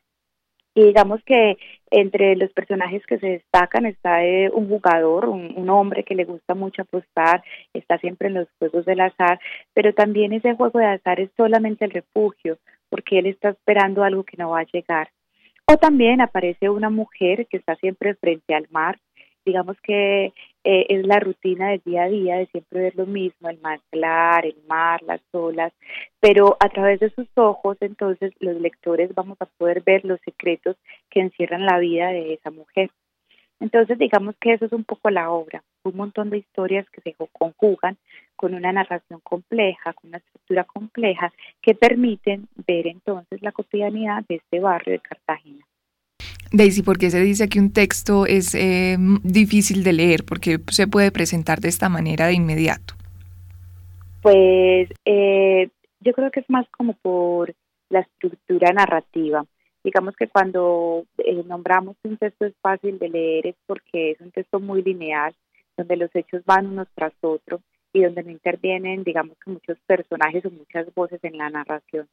Y 0.73 0.83
digamos 0.83 1.23
que 1.23 1.57
entre 1.89 2.35
los 2.35 2.51
personajes 2.51 3.05
que 3.05 3.17
se 3.19 3.27
destacan 3.27 3.85
está 3.85 4.25
eh, 4.25 4.49
un 4.53 4.67
jugador, 4.67 5.29
un, 5.29 5.69
hombre 5.69 6.03
que 6.03 6.15
le 6.15 6.25
gusta 6.25 6.53
mucho 6.53 6.81
apostar, 6.81 7.43
está 7.73 7.97
siempre 7.97 8.27
en 8.27 8.35
los 8.35 8.47
juegos 8.59 8.85
del 8.85 8.99
azar, 8.99 9.39
pero 9.73 9.93
también 9.93 10.33
ese 10.33 10.53
juego 10.53 10.79
de 10.79 10.85
azar 10.85 11.19
es 11.19 11.29
solamente 11.37 11.85
el 11.85 11.91
refugio, 11.91 12.57
porque 12.89 13.19
él 13.19 13.27
está 13.27 13.49
esperando 13.49 14.03
algo 14.03 14.23
que 14.23 14.37
no 14.37 14.51
va 14.51 14.59
a 14.59 14.71
llegar. 14.71 15.09
O 15.67 15.77
también 15.77 16.21
aparece 16.21 16.69
una 16.69 16.89
mujer 16.89 17.47
que 17.47 17.57
está 17.57 17.75
siempre 17.77 18.13
frente 18.15 18.53
al 18.53 18.67
mar, 18.69 18.99
digamos 19.45 19.77
que 19.81 20.33
eh, 20.67 20.87
es 20.89 21.05
la 21.05 21.19
rutina 21.19 21.69
del 21.69 21.81
día 21.85 22.03
a 22.03 22.09
día 22.09 22.37
de 22.37 22.47
siempre 22.47 22.81
ver 22.81 22.95
lo 22.95 23.05
mismo, 23.05 23.49
el 23.49 23.59
claro, 23.91 24.47
el 24.47 24.57
mar, 24.67 24.99
las 25.03 25.21
olas, 25.31 25.71
pero 26.19 26.57
a 26.59 26.69
través 26.69 26.99
de 26.99 27.11
sus 27.11 27.27
ojos 27.35 27.77
entonces 27.81 28.33
los 28.39 28.59
lectores 28.59 29.13
vamos 29.13 29.37
a 29.41 29.45
poder 29.45 29.83
ver 29.83 30.03
los 30.03 30.19
secretos 30.21 30.75
que 31.11 31.21
encierran 31.21 31.67
la 31.67 31.77
vida 31.77 32.07
de 32.07 32.33
esa 32.33 32.49
mujer. 32.49 32.89
Entonces 33.59 33.99
digamos 33.99 34.35
que 34.41 34.53
eso 34.53 34.65
es 34.65 34.73
un 34.73 34.83
poco 34.83 35.11
la 35.11 35.29
obra, 35.29 35.63
un 35.83 35.95
montón 35.95 36.31
de 36.31 36.39
historias 36.39 36.89
que 36.89 37.01
se 37.01 37.15
conjugan 37.31 37.97
con 38.35 38.53
una 38.55 38.71
narración 38.71 39.19
compleja, 39.21 39.93
con 39.93 40.09
una 40.09 40.17
estructura 40.17 40.63
compleja 40.63 41.31
que 41.61 41.75
permiten 41.75 42.47
ver 42.67 42.87
entonces 42.87 43.41
la 43.43 43.51
cotidianidad 43.51 44.23
de 44.27 44.35
este 44.35 44.59
barrio 44.59 44.93
de 44.93 44.99
Cartagena. 44.99 45.64
Daisy, 46.57 46.83
¿por 46.83 46.97
qué 46.97 47.09
se 47.09 47.19
dice 47.19 47.49
que 47.49 47.59
un 47.59 47.73
texto 47.73 48.25
es 48.25 48.55
eh, 48.55 48.97
difícil 49.23 49.83
de 49.83 49.93
leer? 49.93 50.23
¿Por 50.23 50.39
qué 50.39 50.59
se 50.69 50.87
puede 50.87 51.11
presentar 51.11 51.59
de 51.59 51.69
esta 51.69 51.89
manera 51.89 52.27
de 52.27 52.33
inmediato? 52.33 52.93
Pues 54.21 54.89
eh, 55.05 55.69
yo 55.99 56.13
creo 56.13 56.31
que 56.31 56.39
es 56.39 56.49
más 56.49 56.67
como 56.69 56.93
por 56.93 57.53
la 57.89 57.99
estructura 57.99 58.71
narrativa. 58.73 59.45
Digamos 59.83 60.15
que 60.15 60.27
cuando 60.27 61.05
eh, 61.19 61.43
nombramos 61.45 61.95
un 62.03 62.17
texto 62.17 62.45
es 62.45 62.53
fácil 62.61 62.97
de 62.99 63.09
leer 63.09 63.47
es 63.47 63.55
porque 63.67 64.11
es 64.11 64.21
un 64.21 64.31
texto 64.31 64.59
muy 64.59 64.81
lineal, 64.81 65.35
donde 65.77 65.97
los 65.97 66.09
hechos 66.15 66.43
van 66.45 66.67
unos 66.67 66.87
tras 66.95 67.13
otros 67.21 67.61
y 67.93 68.01
donde 68.01 68.23
no 68.23 68.31
intervienen, 68.31 69.03
digamos 69.03 69.37
que 69.43 69.51
muchos 69.51 69.77
personajes 69.85 70.45
o 70.45 70.51
muchas 70.51 70.93
voces 70.95 71.23
en 71.23 71.37
la 71.37 71.49
narración. 71.49 72.07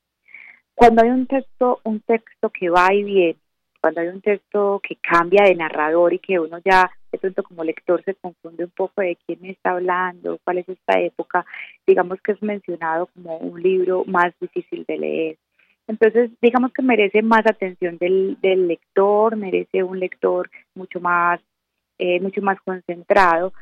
Cuando 0.75 1.03
hay 1.03 1.11
un 1.11 1.27
texto, 1.27 1.81
un 1.85 2.01
texto 2.01 2.51
que 2.51 2.71
va 2.71 2.93
y 2.93 3.05
viene, 3.05 3.37
cuando 3.83 4.01
hay 4.01 4.09
un 4.09 4.21
texto 4.21 4.81
que 4.81 4.95
cambia 4.97 5.43
de 5.45 5.57
narrador 5.57 6.15
y 6.15 6.21
que 6.21 6.39
uno 6.39 6.59
ya 6.65 6.89
de 7.11 7.19
pronto 7.19 7.43
como 7.43 7.65
lector 7.65 8.03
se 8.05 8.15
confunde 8.15 8.65
un 8.65 8.71
poco 8.71 9.03
de 9.03 9.19
quién 9.27 9.45
está 9.45 9.73
hablando, 9.73 10.39
cuál 10.45 10.59
es 10.59 10.69
esta 10.69 11.01
época, 11.01 11.45
digamos 11.85 12.21
que 12.23 12.33
es 12.33 12.43
mencionado 12.43 13.09
como 13.09 13.39
un 13.39 13.61
libro 13.61 14.05
más 14.07 14.33
difícil 14.41 14.85
de 14.87 14.99
leer. 14.99 15.37
Entonces, 15.89 16.31
digamos 16.41 16.73
que 16.73 16.81
merece 16.81 17.23
más 17.23 17.45
atención 17.45 17.99
del, 17.99 18.39
del 18.41 18.69
lector, 18.69 19.35
merece 19.37 19.83
un 19.83 19.99
lector 19.99 20.49
mucho 20.77 21.01
más, 21.01 21.41
eh, 21.99 22.21
mucho 22.21 22.41
más 22.41 22.61
concentrado, 22.61 23.53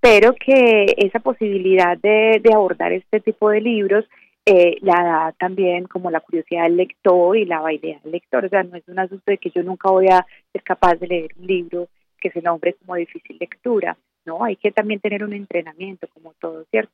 pero 0.00 0.34
que 0.34 0.86
esa 0.96 1.20
posibilidad 1.20 1.96
de, 1.96 2.40
de 2.42 2.52
abordar 2.52 2.92
este 2.92 3.20
tipo 3.20 3.48
de 3.50 3.60
libros 3.60 4.04
eh, 4.50 4.78
la 4.80 4.94
da 5.02 5.34
también 5.38 5.84
como 5.84 6.10
la 6.10 6.20
curiosidad 6.20 6.62
del 6.62 6.78
lector 6.78 7.36
y 7.36 7.44
la 7.44 7.70
idea 7.70 8.00
del 8.02 8.12
lector. 8.12 8.46
O 8.46 8.48
sea, 8.48 8.62
no 8.62 8.76
es 8.76 8.88
un 8.88 8.98
asunto 8.98 9.24
de 9.26 9.36
que 9.36 9.50
yo 9.50 9.62
nunca 9.62 9.90
voy 9.90 10.08
a 10.08 10.24
ser 10.52 10.62
capaz 10.62 10.94
de 10.94 11.06
leer 11.06 11.30
un 11.38 11.46
libro 11.46 11.88
que 12.18 12.30
se 12.30 12.40
nombre 12.40 12.74
como 12.74 12.94
difícil 12.94 13.36
lectura. 13.38 13.98
No, 14.24 14.42
hay 14.42 14.56
que 14.56 14.72
también 14.72 15.00
tener 15.00 15.22
un 15.22 15.34
entrenamiento, 15.34 16.08
como 16.08 16.32
todo, 16.40 16.64
¿cierto? 16.70 16.92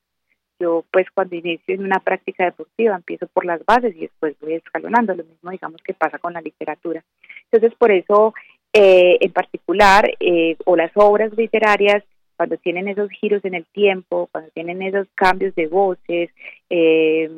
Yo, 0.58 0.84
pues, 0.90 1.06
cuando 1.14 1.36
inicio 1.36 1.76
en 1.76 1.84
una 1.84 2.00
práctica 2.00 2.44
deportiva, 2.44 2.96
empiezo 2.96 3.28
por 3.28 3.44
las 3.44 3.64
bases 3.64 3.94
y 3.94 4.00
después 4.00 4.34
voy 4.40 4.54
escalonando. 4.54 5.14
Lo 5.14 5.22
mismo, 5.22 5.50
digamos, 5.52 5.80
que 5.82 5.94
pasa 5.94 6.18
con 6.18 6.32
la 6.32 6.40
literatura. 6.40 7.04
Entonces, 7.52 7.78
por 7.78 7.92
eso, 7.92 8.34
eh, 8.72 9.16
en 9.20 9.32
particular, 9.32 10.10
eh, 10.18 10.56
o 10.64 10.74
las 10.74 10.90
obras 10.96 11.32
literarias 11.36 12.02
cuando 12.36 12.56
tienen 12.56 12.88
esos 12.88 13.10
giros 13.10 13.44
en 13.44 13.54
el 13.54 13.64
tiempo, 13.66 14.28
cuando 14.30 14.50
tienen 14.50 14.82
esos 14.82 15.06
cambios 15.14 15.54
de 15.54 15.66
voces, 15.68 16.30
eh, 16.70 17.30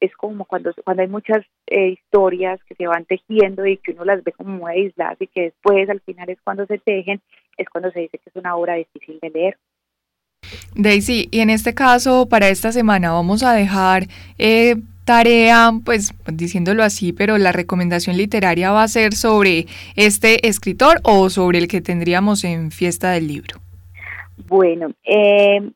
es 0.00 0.16
como 0.16 0.46
cuando, 0.46 0.72
cuando 0.84 1.02
hay 1.02 1.08
muchas 1.08 1.44
eh, 1.66 1.88
historias 1.88 2.58
que 2.64 2.74
se 2.74 2.86
van 2.86 3.04
tejiendo 3.04 3.66
y 3.66 3.76
que 3.76 3.92
uno 3.92 4.04
las 4.04 4.24
ve 4.24 4.32
como 4.32 4.56
muy 4.56 4.72
aisladas 4.72 5.20
y 5.20 5.26
que 5.26 5.42
después 5.42 5.88
al 5.90 6.00
final 6.00 6.30
es 6.30 6.38
cuando 6.42 6.66
se 6.66 6.78
tejen, 6.78 7.20
es 7.56 7.68
cuando 7.68 7.90
se 7.90 8.00
dice 8.00 8.18
que 8.18 8.30
es 8.30 8.36
una 8.36 8.56
obra 8.56 8.74
difícil 8.74 9.18
de 9.20 9.30
leer. 9.30 9.58
Daisy, 10.74 11.28
y 11.30 11.40
en 11.40 11.50
este 11.50 11.74
caso, 11.74 12.28
para 12.28 12.48
esta 12.48 12.72
semana 12.72 13.12
vamos 13.12 13.42
a 13.42 13.52
dejar 13.52 14.06
eh, 14.38 14.76
tarea, 15.04 15.72
pues 15.84 16.14
diciéndolo 16.32 16.82
así, 16.82 17.12
pero 17.12 17.36
la 17.36 17.52
recomendación 17.52 18.16
literaria 18.16 18.70
va 18.70 18.84
a 18.84 18.88
ser 18.88 19.14
sobre 19.14 19.66
este 19.96 20.48
escritor 20.48 21.00
o 21.02 21.28
sobre 21.28 21.58
el 21.58 21.68
que 21.68 21.80
tendríamos 21.80 22.44
en 22.44 22.70
fiesta 22.70 23.10
del 23.10 23.26
libro. 23.26 23.60
Bueno, 24.46 24.92
eh, 25.04 25.70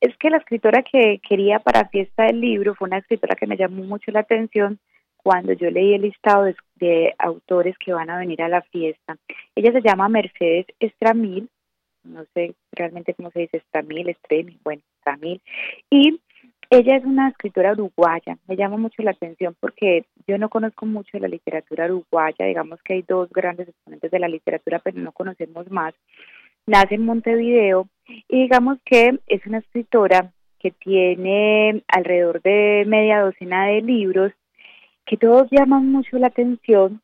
es 0.00 0.16
que 0.16 0.30
la 0.30 0.38
escritora 0.38 0.82
que 0.82 1.20
quería 1.26 1.58
para 1.58 1.88
Fiesta 1.88 2.24
del 2.24 2.40
Libro 2.40 2.74
fue 2.74 2.88
una 2.88 2.98
escritora 2.98 3.36
que 3.36 3.46
me 3.46 3.56
llamó 3.56 3.84
mucho 3.84 4.10
la 4.10 4.20
atención 4.20 4.78
cuando 5.22 5.52
yo 5.52 5.70
leí 5.70 5.94
el 5.94 6.02
listado 6.02 6.46
de, 6.76 7.14
autores 7.18 7.76
que 7.78 7.92
van 7.92 8.08
a 8.08 8.18
venir 8.18 8.42
a 8.42 8.48
la 8.48 8.62
fiesta. 8.62 9.18
Ella 9.54 9.72
se 9.72 9.82
llama 9.82 10.08
Mercedes 10.08 10.66
Estramil, 10.78 11.50
no 12.04 12.24
sé 12.32 12.54
realmente 12.72 13.12
cómo 13.14 13.30
se 13.30 13.40
dice 13.40 13.58
Estramil, 13.58 14.08
Estremil, 14.08 14.58
bueno, 14.64 14.80
Estramil, 14.96 15.42
y 15.90 16.20
ella 16.70 16.96
es 16.96 17.04
una 17.04 17.28
escritora 17.28 17.72
uruguaya. 17.72 18.38
Me 18.46 18.56
llama 18.56 18.76
mucho 18.76 19.02
la 19.02 19.10
atención 19.10 19.54
porque 19.60 20.06
yo 20.26 20.38
no 20.38 20.48
conozco 20.48 20.86
mucho 20.86 21.10
de 21.12 21.20
la 21.20 21.28
literatura 21.28 21.86
uruguaya. 21.86 22.46
Digamos 22.46 22.80
que 22.82 22.94
hay 22.94 23.02
dos 23.02 23.28
grandes 23.30 23.68
exponentes 23.68 24.10
de 24.10 24.18
la 24.20 24.28
literatura, 24.28 24.78
pero 24.78 24.98
no 24.98 25.10
conocemos 25.12 25.68
más 25.70 25.94
nace 26.70 26.94
en 26.94 27.04
Montevideo 27.04 27.88
y 28.28 28.42
digamos 28.42 28.78
que 28.84 29.18
es 29.26 29.44
una 29.46 29.58
escritora 29.58 30.32
que 30.60 30.70
tiene 30.70 31.82
alrededor 31.88 32.40
de 32.42 32.84
media 32.86 33.20
docena 33.20 33.66
de 33.66 33.82
libros 33.82 34.32
que 35.04 35.16
todos 35.16 35.48
llaman 35.50 35.90
mucho 35.90 36.18
la 36.18 36.28
atención 36.28 37.00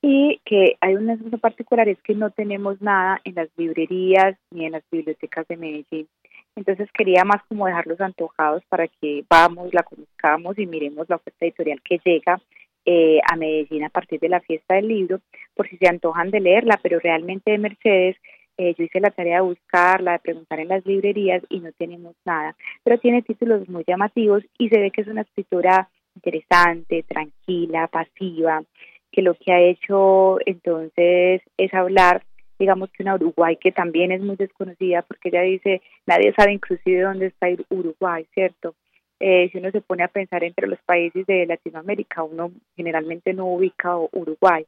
y 0.00 0.40
que 0.44 0.76
hay 0.80 0.94
un 0.94 1.10
asunto 1.10 1.38
particular 1.38 1.88
es 1.88 2.00
que 2.02 2.14
no 2.14 2.30
tenemos 2.30 2.80
nada 2.80 3.20
en 3.24 3.34
las 3.34 3.48
librerías 3.56 4.36
ni 4.50 4.64
en 4.64 4.72
las 4.72 4.84
bibliotecas 4.90 5.46
de 5.48 5.56
Medellín. 5.56 6.08
Entonces 6.54 6.88
quería 6.92 7.24
más 7.24 7.42
como 7.48 7.66
dejarlos 7.66 8.00
antojados 8.00 8.62
para 8.68 8.86
que 8.86 9.24
vamos, 9.28 9.74
la 9.74 9.82
conozcamos 9.82 10.58
y 10.58 10.66
miremos 10.66 11.08
la 11.08 11.16
oferta 11.16 11.44
editorial 11.44 11.82
que 11.82 12.00
llega 12.04 12.40
eh, 12.86 13.20
a 13.30 13.36
Medellín 13.36 13.84
a 13.84 13.90
partir 13.90 14.20
de 14.20 14.28
la 14.28 14.40
fiesta 14.40 14.76
del 14.76 14.88
libro, 14.88 15.20
por 15.54 15.68
si 15.68 15.76
se 15.76 15.88
antojan 15.88 16.30
de 16.30 16.40
leerla, 16.40 16.78
pero 16.82 16.98
realmente 16.98 17.50
de 17.50 17.58
Mercedes 17.58 18.16
eh, 18.60 18.74
yo 18.76 18.84
hice 18.84 19.00
la 19.00 19.10
tarea 19.10 19.36
de 19.36 19.48
buscarla, 19.48 20.12
de 20.12 20.18
preguntar 20.18 20.60
en 20.60 20.68
las 20.68 20.84
librerías 20.84 21.42
y 21.48 21.60
no 21.60 21.72
tenemos 21.72 22.14
nada, 22.26 22.54
pero 22.84 22.98
tiene 22.98 23.22
títulos 23.22 23.66
muy 23.70 23.84
llamativos 23.86 24.44
y 24.58 24.68
se 24.68 24.78
ve 24.78 24.90
que 24.90 25.00
es 25.00 25.06
una 25.06 25.22
escritora 25.22 25.88
interesante, 26.14 27.02
tranquila, 27.04 27.88
pasiva, 27.88 28.62
que 29.10 29.22
lo 29.22 29.32
que 29.32 29.52
ha 29.54 29.60
hecho 29.60 30.36
entonces 30.44 31.40
es 31.56 31.72
hablar, 31.72 32.22
digamos 32.58 32.90
que 32.90 33.02
una 33.02 33.14
Uruguay 33.14 33.56
que 33.56 33.72
también 33.72 34.12
es 34.12 34.20
muy 34.20 34.36
desconocida 34.36 35.00
porque 35.08 35.30
ella 35.30 35.40
dice, 35.40 35.80
nadie 36.04 36.34
sabe 36.34 36.52
inclusive 36.52 37.00
dónde 37.00 37.28
está 37.28 37.46
Uruguay, 37.70 38.26
¿cierto? 38.34 38.74
Eh, 39.20 39.48
si 39.52 39.58
uno 39.58 39.70
se 39.70 39.80
pone 39.80 40.02
a 40.02 40.08
pensar 40.08 40.44
entre 40.44 40.66
los 40.66 40.80
países 40.82 41.26
de 41.26 41.46
Latinoamérica, 41.46 42.24
uno 42.24 42.52
generalmente 42.76 43.32
no 43.32 43.46
ubica 43.46 43.96
Uruguay. 43.96 44.66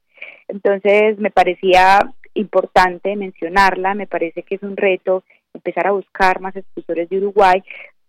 Entonces 0.49 1.19
me 1.19 1.31
parecía 1.31 2.01
importante 2.35 3.17
mencionarla, 3.17 3.95
me 3.95 4.07
parece 4.07 4.43
que 4.43 4.57
es 4.57 4.63
un 4.63 4.77
reto 4.77 5.25
empezar 5.55 5.87
a 5.87 5.93
buscar 5.93 6.41
más 6.41 6.57
escritores 6.57 7.09
de 7.09 7.19
Uruguay 7.19 7.63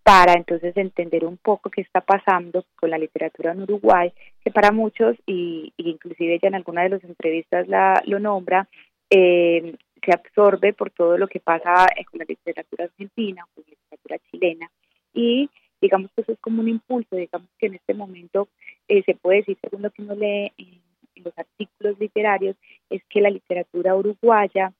para 0.03 0.33
entonces 0.33 0.75
entender 0.75 1.25
un 1.25 1.37
poco 1.37 1.69
qué 1.69 1.81
está 1.81 2.01
pasando 2.01 2.65
con 2.75 2.89
la 2.89 2.97
literatura 2.97 3.53
en 3.53 3.61
Uruguay, 3.61 4.11
que 4.43 4.51
para 4.51 4.71
muchos, 4.71 5.15
y, 5.25 5.73
inclusive 5.77 6.35
ella 6.35 6.49
en 6.49 6.55
alguna 6.55 6.83
de 6.83 6.89
las 6.89 7.03
entrevistas 7.05 7.67
la, 7.69 8.01
lo 8.05 8.19
nombra, 8.19 8.67
eh, 9.09 9.75
se 10.03 10.11
absorbe 10.11 10.73
por 10.73 10.91
todo 10.91 11.17
lo 11.17 11.27
que 11.27 11.39
pasa 11.39 11.87
con 12.11 12.19
la 12.19 12.25
literatura 12.27 12.85
argentina, 12.85 13.45
con 13.53 13.63
la 13.63 13.69
literatura 13.71 14.17
chilena, 14.29 14.69
y 15.13 15.49
digamos 15.79 16.11
que 16.15 16.21
eso 16.21 16.33
es 16.33 16.39
como 16.39 16.61
un 16.61 16.67
impulso, 16.67 17.15
digamos 17.15 17.49
que 17.57 17.67
en 17.67 17.75
este 17.75 17.93
momento 17.93 18.49
eh, 18.87 19.03
se 19.05 19.15
puede 19.15 19.37
decir, 19.39 19.57
según 19.61 19.83
lo 19.83 19.91
que 19.91 20.01
uno 20.01 20.15
lee 20.15 20.51
en 20.57 20.82
los 21.23 21.37
artículos 21.37 21.99
literarios, 21.99 22.55
es 22.89 23.01
que 23.09 23.21
la 23.21 23.29
literatura 23.29 23.95
uruguaya 23.95 24.73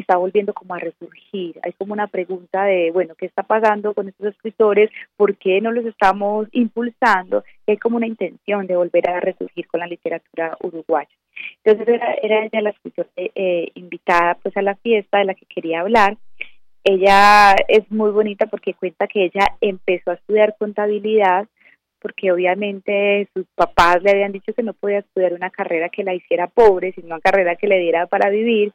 está 0.00 0.16
volviendo 0.16 0.54
como 0.54 0.74
a 0.74 0.78
resurgir. 0.78 1.58
Hay 1.62 1.72
como 1.72 1.92
una 1.92 2.06
pregunta 2.06 2.64
de, 2.64 2.90
bueno, 2.92 3.14
¿qué 3.16 3.26
está 3.26 3.42
pasando 3.42 3.94
con 3.94 4.08
estos 4.08 4.28
escritores? 4.28 4.90
¿Por 5.16 5.36
qué 5.36 5.60
no 5.60 5.72
los 5.72 5.84
estamos 5.86 6.48
impulsando? 6.52 7.44
hay 7.66 7.76
como 7.76 7.96
una 7.96 8.06
intención 8.06 8.66
de 8.66 8.76
volver 8.76 9.10
a 9.10 9.20
resurgir 9.20 9.66
con 9.66 9.80
la 9.80 9.86
literatura 9.86 10.56
uruguaya. 10.62 11.10
Entonces 11.62 11.94
era, 11.94 12.14
era 12.14 12.44
ella 12.44 12.62
la 12.62 12.70
escritora 12.70 13.08
eh, 13.16 13.70
invitada 13.74 14.36
pues 14.42 14.56
a 14.56 14.62
la 14.62 14.74
fiesta 14.76 15.18
de 15.18 15.26
la 15.26 15.34
que 15.34 15.46
quería 15.46 15.80
hablar. 15.80 16.16
Ella 16.84 17.54
es 17.68 17.90
muy 17.90 18.10
bonita 18.10 18.46
porque 18.46 18.74
cuenta 18.74 19.06
que 19.06 19.24
ella 19.24 19.46
empezó 19.60 20.10
a 20.10 20.14
estudiar 20.14 20.56
contabilidad 20.58 21.46
porque 22.00 22.32
obviamente 22.32 23.28
sus 23.34 23.46
papás 23.54 24.02
le 24.02 24.10
habían 24.10 24.32
dicho 24.32 24.52
que 24.54 24.62
no 24.62 24.72
podía 24.72 24.98
estudiar 24.98 25.32
una 25.32 25.50
carrera 25.50 25.88
que 25.88 26.04
la 26.04 26.14
hiciera 26.14 26.46
pobre, 26.46 26.92
sino 26.92 27.08
una 27.08 27.20
carrera 27.20 27.56
que 27.56 27.68
le 27.68 27.78
diera 27.78 28.06
para 28.06 28.30
vivir. 28.30 28.72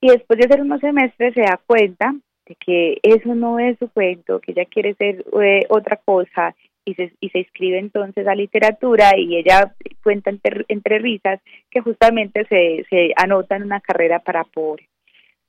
Y 0.00 0.08
después 0.08 0.38
de 0.38 0.46
hacer 0.46 0.60
unos 0.60 0.80
semestres 0.80 1.34
se 1.34 1.42
da 1.42 1.60
cuenta 1.64 2.14
de 2.46 2.54
que 2.54 2.98
eso 3.02 3.34
no 3.34 3.58
es 3.58 3.78
su 3.78 3.88
cuento, 3.88 4.40
que 4.40 4.52
ella 4.52 4.64
quiere 4.66 4.94
ser 4.94 5.24
eh, 5.42 5.66
otra 5.68 5.96
cosa 5.96 6.54
y 6.84 6.94
se, 6.94 7.12
y 7.20 7.28
se 7.30 7.40
inscribe 7.40 7.78
entonces 7.78 8.26
a 8.26 8.34
literatura 8.34 9.18
y 9.18 9.36
ella 9.36 9.74
cuenta 10.02 10.30
entre, 10.30 10.98
risas 10.98 11.40
que 11.70 11.80
justamente 11.80 12.46
se, 12.46 12.86
se 12.88 13.12
anota 13.16 13.56
en 13.56 13.64
una 13.64 13.80
carrera 13.80 14.20
para 14.20 14.44
pobre. 14.44 14.88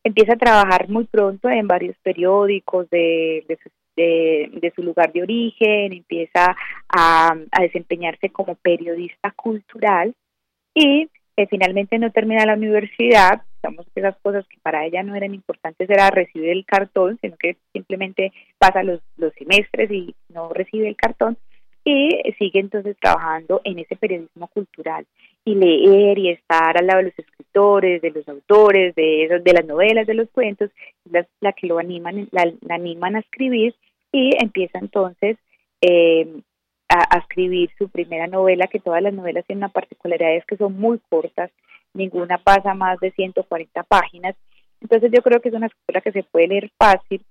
Empieza 0.04 0.34
a 0.34 0.38
trabajar 0.38 0.90
muy 0.90 1.06
pronto 1.06 1.50
en 1.50 1.68
varios 1.68 1.96
periódicos 2.02 2.90
de, 2.90 3.46
de, 3.48 3.60
de, 3.98 4.72
su 4.76 4.84
lugar 4.84 5.12
de 5.12 5.24
origen, 5.24 5.94
empieza 5.94 6.56
a, 6.88 7.36
desempeñarse 7.60 8.30
como 8.30 8.56
periodista 8.56 9.32
cultural 9.32 10.14
y 10.74 11.10
eh, 11.36 11.48
finalmente 11.50 12.00
no 12.00 12.12
termina 12.12 12.46
la 12.46 12.54
universidad, 12.54 13.42
digamos 13.62 13.86
que 13.94 14.00
esas 14.00 14.18
cosas 14.22 14.48
que 14.48 14.58
para 14.62 14.86
ella 14.86 15.04
no 15.04 15.16
eran 15.16 15.34
importantes 15.34 15.90
era 15.90 16.10
recibir 16.10 16.50
el 16.50 16.66
cartón, 16.66 17.18
sino 17.22 17.36
que 17.38 17.58
simplemente 17.74 18.32
pasa 18.58 18.84
los 18.84 19.02
semestres 19.38 19.92
y 19.92 20.16
no 20.30 20.50
recibe 20.50 20.88
el 20.88 20.96
cartón 20.96 21.38
y 21.90 22.34
sigue 22.38 22.60
entonces 22.60 22.98
trabajando 23.00 23.62
en 23.64 23.80
ese 23.80 23.96
periodismo 23.96 24.48
cultural 24.48 25.06
y 25.46 25.56
leer 25.56 26.20
y 26.20 26.32
estar 26.32 26.78
al 26.78 26.86
lado 26.86 27.00
de 27.00 27.06
los 27.06 27.20
escritores, 27.20 28.02
de 28.02 28.12
los 28.12 28.28
autores, 28.28 28.94
de, 28.94 29.40
de 29.42 29.54
las 29.54 29.66
novelas, 29.66 30.06
de 30.06 30.14
los 30.14 30.30
cuentos, 30.32 30.70
la, 31.10 31.26
la 31.40 31.54
que 31.54 31.66
lo 31.66 31.80
animan, 31.80 32.28
la, 32.32 32.52
animan 32.70 33.16
a 33.16 33.20
escribir 33.20 33.74
y 34.12 34.32
empieza 34.44 34.80
entonces 34.80 35.38
eh, 35.80 36.42
a, 36.90 37.20
escribir 37.20 37.70
su 37.78 37.88
primera 37.88 38.28
novela, 38.28 38.68
que 38.68 38.82
todas 38.82 39.02
las 39.02 39.14
novelas 39.14 39.46
tienen 39.46 39.64
una 39.64 39.72
particularidad, 39.72 40.36
es 40.36 40.46
que 40.46 40.58
son 40.58 40.78
muy 40.78 41.00
cortas, 41.08 41.52
ninguna 41.94 42.38
pasa 42.38 42.74
más 42.74 43.00
de 43.00 43.12
140 43.12 43.84
páginas, 43.84 44.36
entonces 44.82 45.10
yo 45.14 45.22
creo 45.22 45.40
que 45.40 45.48
es 45.48 45.56
una 45.56 45.68
escritura 45.68 46.02
que 46.02 46.12
se 46.12 46.24
puede 46.24 46.50
leer 46.50 46.70
fácil, 46.78 47.24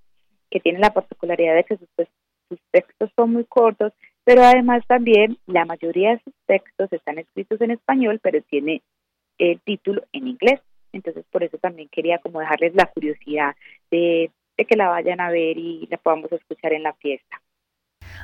que 0.51 0.61
tiene 0.61 0.79
la 0.79 0.95
particularidad 0.95 1.57
de 1.57 1.65
que 1.65 1.77
sus, 1.77 1.89
pues, 1.95 2.09
sus 2.49 2.59
textos 2.71 3.11
son 3.15 3.35
muy 3.35 3.45
cortos, 3.45 3.93
pero 4.27 4.43
además 4.43 4.83
también 4.89 5.39
la 5.47 5.65
mayoría 5.65 6.11
de 6.11 6.21
sus 6.25 6.35
textos 6.47 6.93
están 6.93 7.21
escritos 7.21 7.61
en 7.61 7.71
español, 7.71 8.19
pero 8.21 8.43
tiene 8.43 8.83
el 9.39 9.61
título 9.61 10.03
en 10.13 10.27
inglés. 10.27 10.61
Entonces, 10.93 11.25
por 11.31 11.45
eso 11.45 11.59
también 11.59 11.89
quería 11.89 12.19
como 12.19 12.41
dejarles 12.41 12.75
la 12.75 12.87
curiosidad 12.87 13.55
de, 13.89 14.33
de 14.57 14.65
que 14.65 14.75
la 14.75 14.89
vayan 14.89 15.21
a 15.21 15.31
ver 15.31 15.57
y 15.57 15.87
la 15.89 15.99
podamos 15.99 16.33
escuchar 16.33 16.73
en 16.73 16.83
la 16.83 16.93
fiesta. 16.95 17.41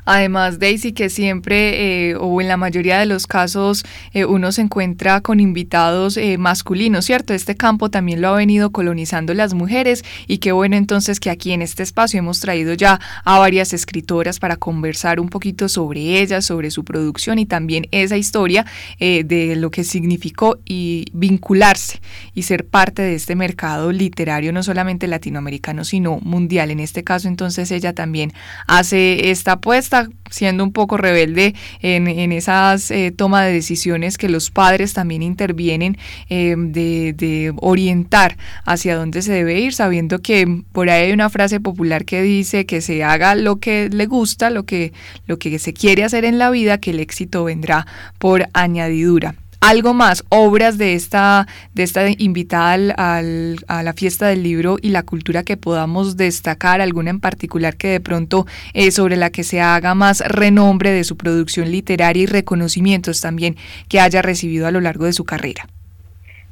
Además, 0.04 0.58
Daisy, 0.58 0.92
que 0.92 1.08
siempre 1.08 2.08
eh, 2.10 2.16
o 2.16 2.40
en 2.40 2.48
la 2.48 2.56
mayoría 2.56 2.98
de 2.98 3.06
los 3.06 3.26
casos 3.26 3.84
eh, 4.12 4.24
uno 4.24 4.50
se 4.50 4.62
encuentra 4.62 5.20
con 5.20 5.38
invitados 5.38 6.16
eh, 6.16 6.38
masculinos, 6.38 7.04
¿cierto? 7.04 7.34
Este 7.34 7.54
campo 7.54 7.88
también 7.88 8.20
lo 8.20 8.28
ha 8.28 8.36
venido 8.36 8.70
colonizando 8.72 9.32
las 9.32 9.54
mujeres 9.54 10.04
y 10.26 10.38
qué 10.38 10.50
bueno 10.50 10.76
entonces 10.76 11.20
que 11.20 11.30
aquí 11.30 11.52
en 11.52 11.62
este 11.62 11.84
espacio 11.84 12.18
hemos 12.18 12.40
traído 12.40 12.74
ya 12.74 13.00
a 13.24 13.38
varias 13.38 13.72
escritoras 13.72 14.40
para 14.40 14.56
conversar 14.56 15.20
un 15.20 15.28
poquito 15.28 15.68
sobre 15.68 16.20
ellas, 16.20 16.46
sobre 16.46 16.72
su 16.72 16.84
producción 16.84 17.38
y 17.38 17.46
también 17.46 17.86
esa 17.92 18.16
historia 18.16 18.66
de 18.98 19.54
lo 19.56 19.70
que 19.70 19.84
significó 19.84 20.58
y 20.64 21.06
vincularse 21.12 22.00
y 22.34 22.42
ser 22.42 22.66
parte 22.66 23.02
de 23.02 23.14
este 23.14 23.34
mercado 23.36 23.92
literario 23.92 24.52
no 24.52 24.62
solamente 24.62 25.06
latinoamericano 25.06 25.84
sino 25.84 26.18
mundial. 26.20 26.70
En 26.70 26.80
este 26.80 27.04
caso 27.04 27.28
entonces 27.28 27.70
ella 27.70 27.92
también 27.92 28.32
hace 28.66 29.30
esta 29.30 29.52
apuesta 29.52 29.81
está 29.82 30.08
siendo 30.30 30.64
un 30.64 30.72
poco 30.72 30.96
rebelde 30.96 31.54
en, 31.80 32.08
en 32.08 32.32
esas 32.32 32.90
eh, 32.90 33.12
toma 33.14 33.44
de 33.44 33.52
decisiones 33.52 34.18
que 34.18 34.28
los 34.28 34.50
padres 34.50 34.94
también 34.94 35.22
intervienen 35.22 35.98
eh, 36.28 36.54
de, 36.56 37.12
de, 37.12 37.52
orientar 37.56 38.36
hacia 38.64 38.96
dónde 38.96 39.22
se 39.22 39.32
debe 39.32 39.60
ir, 39.60 39.74
sabiendo 39.74 40.20
que 40.20 40.62
por 40.72 40.88
ahí 40.88 41.06
hay 41.06 41.12
una 41.12 41.28
frase 41.30 41.60
popular 41.60 42.04
que 42.04 42.22
dice 42.22 42.66
que 42.66 42.80
se 42.80 43.04
haga 43.04 43.34
lo 43.34 43.56
que 43.56 43.88
le 43.90 44.06
gusta, 44.06 44.50
lo 44.50 44.64
que, 44.64 44.92
lo 45.26 45.38
que 45.38 45.58
se 45.58 45.72
quiere 45.72 46.04
hacer 46.04 46.24
en 46.24 46.38
la 46.38 46.50
vida, 46.50 46.78
que 46.78 46.90
el 46.90 47.00
éxito 47.00 47.44
vendrá 47.44 47.86
por 48.18 48.48
añadidura 48.54 49.34
algo 49.62 49.94
más, 49.94 50.24
obras 50.28 50.76
de 50.76 50.94
esta, 50.94 51.46
de 51.72 51.84
esta 51.84 52.10
invitada 52.18 52.92
al, 52.96 53.56
a 53.68 53.82
la 53.82 53.92
fiesta 53.92 54.26
del 54.26 54.42
libro 54.42 54.76
y 54.82 54.90
la 54.90 55.04
cultura 55.04 55.44
que 55.44 55.56
podamos 55.56 56.16
destacar, 56.16 56.80
alguna 56.80 57.10
en 57.10 57.20
particular 57.20 57.76
que 57.76 57.88
de 57.88 58.00
pronto 58.00 58.44
eh, 58.74 58.90
sobre 58.90 59.16
la 59.16 59.30
que 59.30 59.44
se 59.44 59.60
haga 59.60 59.94
más 59.94 60.20
renombre 60.26 60.90
de 60.90 61.04
su 61.04 61.16
producción 61.16 61.70
literaria 61.70 62.24
y 62.24 62.26
reconocimientos 62.26 63.20
también 63.20 63.56
que 63.88 64.00
haya 64.00 64.20
recibido 64.20 64.66
a 64.66 64.72
lo 64.72 64.80
largo 64.80 65.04
de 65.04 65.12
su 65.12 65.24
carrera. 65.24 65.68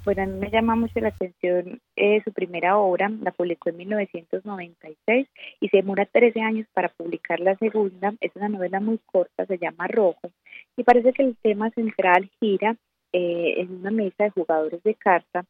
Bueno, 0.05 0.23
a 0.23 0.27
mí 0.27 0.38
me 0.38 0.51
llama 0.51 0.77
mucho 0.77 0.99
la 1.01 1.09
atención 1.09 1.81
eh, 1.96 2.23
su 2.25 2.33
primera 2.33 2.79
obra, 2.79 3.11
la 3.23 3.33
publicó 3.33 3.68
en 3.68 3.77
1996 3.77 5.29
y 5.61 5.68
se 5.68 5.77
demora 5.77 6.07
13 6.07 6.40
años 6.40 6.66
para 6.73 6.88
publicar 6.88 7.38
la 7.40 7.57
segunda. 7.57 8.14
Es 8.20 8.31
una 8.35 8.49
novela 8.49 8.81
muy 8.81 8.99
corta, 9.05 9.44
se 9.46 9.59
llama 9.59 9.88
Rojo 9.88 10.31
y 10.77 10.85
parece 10.85 11.12
que 11.12 11.23
el 11.23 11.37
tema 11.42 11.70
central 11.70 12.31
gira 12.40 12.77
eh, 13.12 13.55
en 13.59 13.73
una 13.73 13.90
mesa 13.90 14.25
de 14.25 14.31
jugadores 14.31 14.83
de 14.83 14.94
carta, 14.94 15.44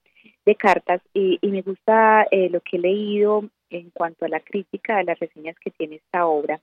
de 0.44 0.54
cartas 0.54 1.00
y, 1.12 1.38
me 1.42 1.62
gusta 1.62 2.26
eh, 2.30 2.48
lo 2.50 2.60
que 2.60 2.76
he 2.76 2.80
leído 2.80 3.44
en 3.70 3.90
cuanto 3.90 4.24
a 4.24 4.28
la 4.28 4.40
crítica 4.40 4.96
de 4.96 5.04
las 5.04 5.18
reseñas 5.18 5.56
que 5.58 5.70
tiene 5.70 5.96
esta 5.96 6.26
obra. 6.26 6.60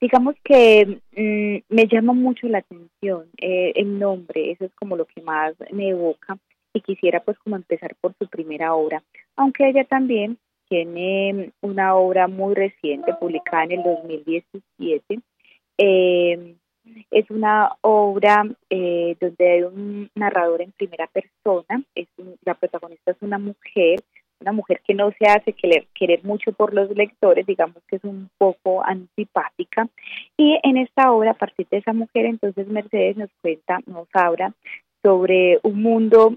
Digamos 0.00 0.34
que 0.44 1.00
mm, 1.16 1.74
me 1.74 1.86
llama 1.86 2.12
mucho 2.12 2.48
la 2.48 2.58
atención 2.58 3.30
eh, 3.38 3.72
el 3.76 3.98
nombre, 3.98 4.50
eso 4.50 4.66
es 4.66 4.74
como 4.74 4.96
lo 4.96 5.06
que 5.06 5.22
más 5.22 5.54
me 5.72 5.88
evoca 5.88 6.38
y 6.74 6.82
quisiera 6.82 7.20
pues 7.20 7.38
como 7.38 7.56
empezar 7.56 7.94
por 8.00 8.14
su 8.18 8.28
primera 8.28 8.74
obra, 8.74 9.02
aunque 9.36 9.68
ella 9.68 9.84
también 9.84 10.38
tiene 10.68 11.52
una 11.62 11.94
obra 11.94 12.28
muy 12.28 12.54
reciente 12.54 13.14
publicada 13.14 13.64
en 13.64 13.72
el 13.72 13.82
2017 13.84 15.20
eh, 15.78 16.56
es 17.10 17.30
una 17.30 17.72
obra 17.80 18.44
eh, 18.70 19.16
donde 19.20 19.50
hay 19.50 19.62
un 19.62 20.10
narrador 20.14 20.62
en 20.62 20.72
primera 20.72 21.06
persona, 21.06 21.82
es 21.94 22.08
la 22.44 22.54
protagonista 22.54 23.12
es 23.12 23.16
una 23.20 23.38
mujer, 23.38 24.02
una 24.40 24.52
mujer 24.52 24.80
que 24.86 24.94
no 24.94 25.10
se 25.18 25.26
hace 25.26 25.52
querer, 25.52 25.86
querer 25.94 26.22
mucho 26.24 26.52
por 26.52 26.74
los 26.74 26.90
lectores, 26.90 27.46
digamos 27.46 27.82
que 27.88 27.96
es 27.96 28.04
un 28.04 28.28
poco 28.36 28.84
antipática. 28.84 29.88
Y 30.36 30.58
en 30.62 30.76
esta 30.76 31.10
obra, 31.12 31.30
a 31.30 31.34
partir 31.34 31.66
de 31.70 31.78
esa 31.78 31.92
mujer, 31.92 32.26
entonces 32.26 32.68
Mercedes 32.68 33.16
nos 33.16 33.30
cuenta, 33.40 33.80
nos 33.86 34.08
habla 34.12 34.52
sobre 35.02 35.58
un 35.62 35.80
mundo, 35.82 36.36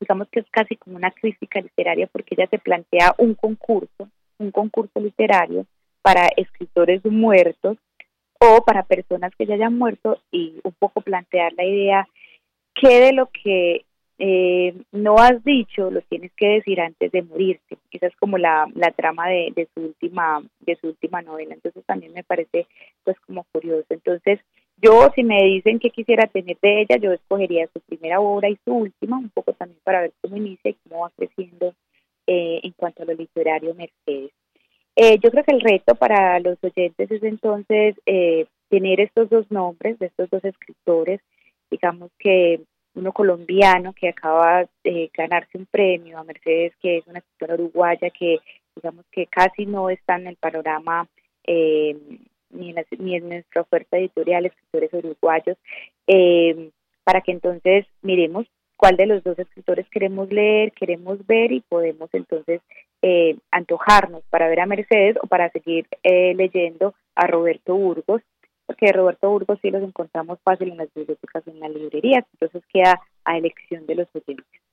digamos 0.00 0.28
que 0.30 0.40
es 0.40 0.46
casi 0.50 0.76
como 0.76 0.96
una 0.96 1.12
crítica 1.12 1.60
literaria, 1.60 2.08
porque 2.08 2.34
ella 2.36 2.48
se 2.48 2.58
plantea 2.58 3.14
un 3.18 3.34
concurso, 3.34 4.08
un 4.38 4.50
concurso 4.50 4.98
literario 4.98 5.66
para 6.02 6.28
escritores 6.36 7.04
muertos 7.04 7.78
o 8.40 8.64
para 8.64 8.82
personas 8.82 9.32
que 9.36 9.46
ya 9.46 9.54
hayan 9.54 9.78
muerto 9.78 10.18
y 10.30 10.54
un 10.62 10.72
poco 10.72 11.00
plantear 11.00 11.52
la 11.54 11.64
idea 11.64 12.08
que 12.74 13.00
de 13.00 13.12
lo 13.12 13.30
que 13.30 13.84
eh, 14.18 14.74
no 14.92 15.16
has 15.16 15.42
dicho 15.44 15.90
lo 15.90 16.00
tienes 16.02 16.32
que 16.36 16.46
decir 16.48 16.80
antes 16.80 17.10
de 17.10 17.22
morirte. 17.22 17.78
Esa 17.90 18.06
es 18.06 18.16
como 18.16 18.38
la, 18.38 18.66
la 18.74 18.90
trama 18.92 19.28
de, 19.28 19.52
de, 19.54 19.68
su 19.74 19.82
última 19.82 20.42
de 20.60 20.76
su 20.76 20.88
última 20.88 21.22
novela. 21.22 21.54
Entonces 21.54 21.84
también 21.86 22.12
me 22.12 22.24
parece 22.24 22.66
pues 23.04 23.18
como 23.20 23.44
curioso. 23.52 23.86
Entonces 23.90 24.40
yo 24.76 25.10
si 25.14 25.22
me 25.22 25.42
dicen 25.44 25.78
que 25.78 25.90
quisiera 25.90 26.26
tener 26.26 26.58
de 26.60 26.82
ella, 26.82 26.96
yo 26.96 27.12
escogería 27.12 27.68
su 27.72 27.80
primera 27.80 28.20
obra 28.20 28.48
y 28.48 28.58
su 28.64 28.74
última, 28.74 29.18
un 29.18 29.30
poco 29.30 29.52
también 29.52 29.80
para 29.84 30.02
ver 30.02 30.12
cómo 30.20 30.36
inicia 30.36 30.70
y 30.70 30.76
cómo 30.88 31.02
va 31.02 31.10
creciendo 31.16 31.74
eh, 32.26 32.60
en 32.62 32.72
cuanto 32.72 33.02
a 33.02 33.06
lo 33.06 33.14
literario 33.14 33.74
Mercedes. 33.74 34.32
Eh, 34.96 35.18
yo 35.22 35.30
creo 35.30 35.44
que 35.44 35.54
el 35.54 35.60
reto 35.60 35.94
para 35.96 36.38
los 36.38 36.56
oyentes 36.62 37.10
es 37.10 37.22
entonces 37.22 37.96
eh, 38.06 38.46
tener 38.68 39.00
estos 39.00 39.28
dos 39.28 39.50
nombres 39.50 39.98
de 39.98 40.06
estos 40.06 40.30
dos 40.30 40.44
escritores, 40.44 41.20
digamos 41.70 42.10
que 42.18 42.60
uno 42.94 43.12
colombiano 43.12 43.92
que 43.92 44.08
acaba 44.08 44.66
de 44.84 45.10
ganarse 45.12 45.58
un 45.58 45.66
premio, 45.66 46.18
a 46.18 46.24
Mercedes 46.24 46.74
que 46.80 46.98
es 46.98 47.06
una 47.08 47.18
escritora 47.18 47.54
uruguaya 47.54 48.10
que 48.10 48.38
digamos 48.76 49.04
que 49.10 49.26
casi 49.26 49.66
no 49.66 49.90
está 49.90 50.16
en 50.16 50.28
el 50.28 50.36
panorama 50.36 51.08
eh, 51.44 51.96
ni, 52.50 52.70
en 52.70 52.86
ni 52.98 53.16
en 53.16 53.28
nuestra 53.28 53.62
oferta 53.62 53.98
editorial, 53.98 54.46
escritores 54.46 54.92
uruguayos, 54.92 55.56
para 57.02 57.20
que 57.20 57.32
entonces 57.32 57.86
miremos 58.02 58.46
cuál 58.84 58.96
de 58.98 59.06
los 59.06 59.24
dos 59.24 59.38
escritores 59.38 59.88
queremos 59.88 60.30
leer, 60.30 60.70
queremos 60.72 61.26
ver 61.26 61.52
y 61.52 61.60
podemos 61.60 62.10
entonces 62.12 62.60
eh, 63.00 63.34
antojarnos 63.50 64.22
para 64.28 64.46
ver 64.46 64.60
a 64.60 64.66
Mercedes 64.66 65.16
o 65.22 65.26
para 65.26 65.48
seguir 65.52 65.86
eh, 66.02 66.34
leyendo 66.34 66.94
a 67.14 67.26
Roberto 67.26 67.74
Burgos, 67.74 68.20
porque 68.66 68.92
Roberto 68.92 69.30
Burgos 69.30 69.58
sí 69.62 69.70
los 69.70 69.82
encontramos 69.82 70.38
fácil 70.44 70.70
en 70.70 70.76
las 70.76 70.92
bibliotecas, 70.92 71.48
en 71.48 71.60
las 71.60 71.70
librerías, 71.70 72.26
entonces 72.34 72.62
queda 72.70 73.00
a 73.24 73.38
elección 73.38 73.86
de 73.86 73.94
los 73.94 74.08
oyentes. 74.12 74.63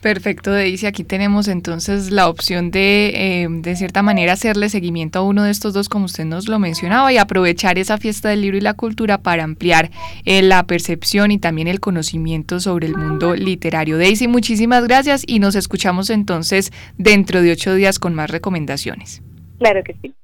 Perfecto, 0.00 0.52
Daisy. 0.52 0.86
Aquí 0.86 1.04
tenemos 1.04 1.48
entonces 1.48 2.10
la 2.10 2.28
opción 2.28 2.70
de, 2.70 3.42
eh, 3.42 3.48
de 3.50 3.76
cierta 3.76 4.02
manera, 4.02 4.34
hacerle 4.34 4.68
seguimiento 4.68 5.18
a 5.18 5.22
uno 5.22 5.42
de 5.42 5.50
estos 5.50 5.74
dos, 5.74 5.88
como 5.88 6.04
usted 6.04 6.24
nos 6.24 6.48
lo 6.48 6.58
mencionaba, 6.58 7.12
y 7.12 7.18
aprovechar 7.18 7.78
esa 7.78 7.98
fiesta 7.98 8.28
del 8.28 8.42
libro 8.42 8.56
y 8.56 8.60
la 8.60 8.74
cultura 8.74 9.18
para 9.18 9.44
ampliar 9.44 9.90
eh, 10.24 10.42
la 10.42 10.64
percepción 10.64 11.30
y 11.30 11.38
también 11.38 11.66
el 11.66 11.80
conocimiento 11.80 12.60
sobre 12.60 12.86
el 12.86 12.96
mundo 12.96 13.34
literario. 13.34 13.98
Daisy, 13.98 14.28
muchísimas 14.28 14.84
gracias 14.84 15.24
y 15.26 15.38
nos 15.38 15.54
escuchamos 15.54 16.10
entonces 16.10 16.72
dentro 16.98 17.42
de 17.42 17.52
ocho 17.52 17.74
días 17.74 17.98
con 17.98 18.14
más 18.14 18.30
recomendaciones. 18.30 19.22
Claro 19.58 19.82
que 19.82 19.96
sí. 20.02 20.14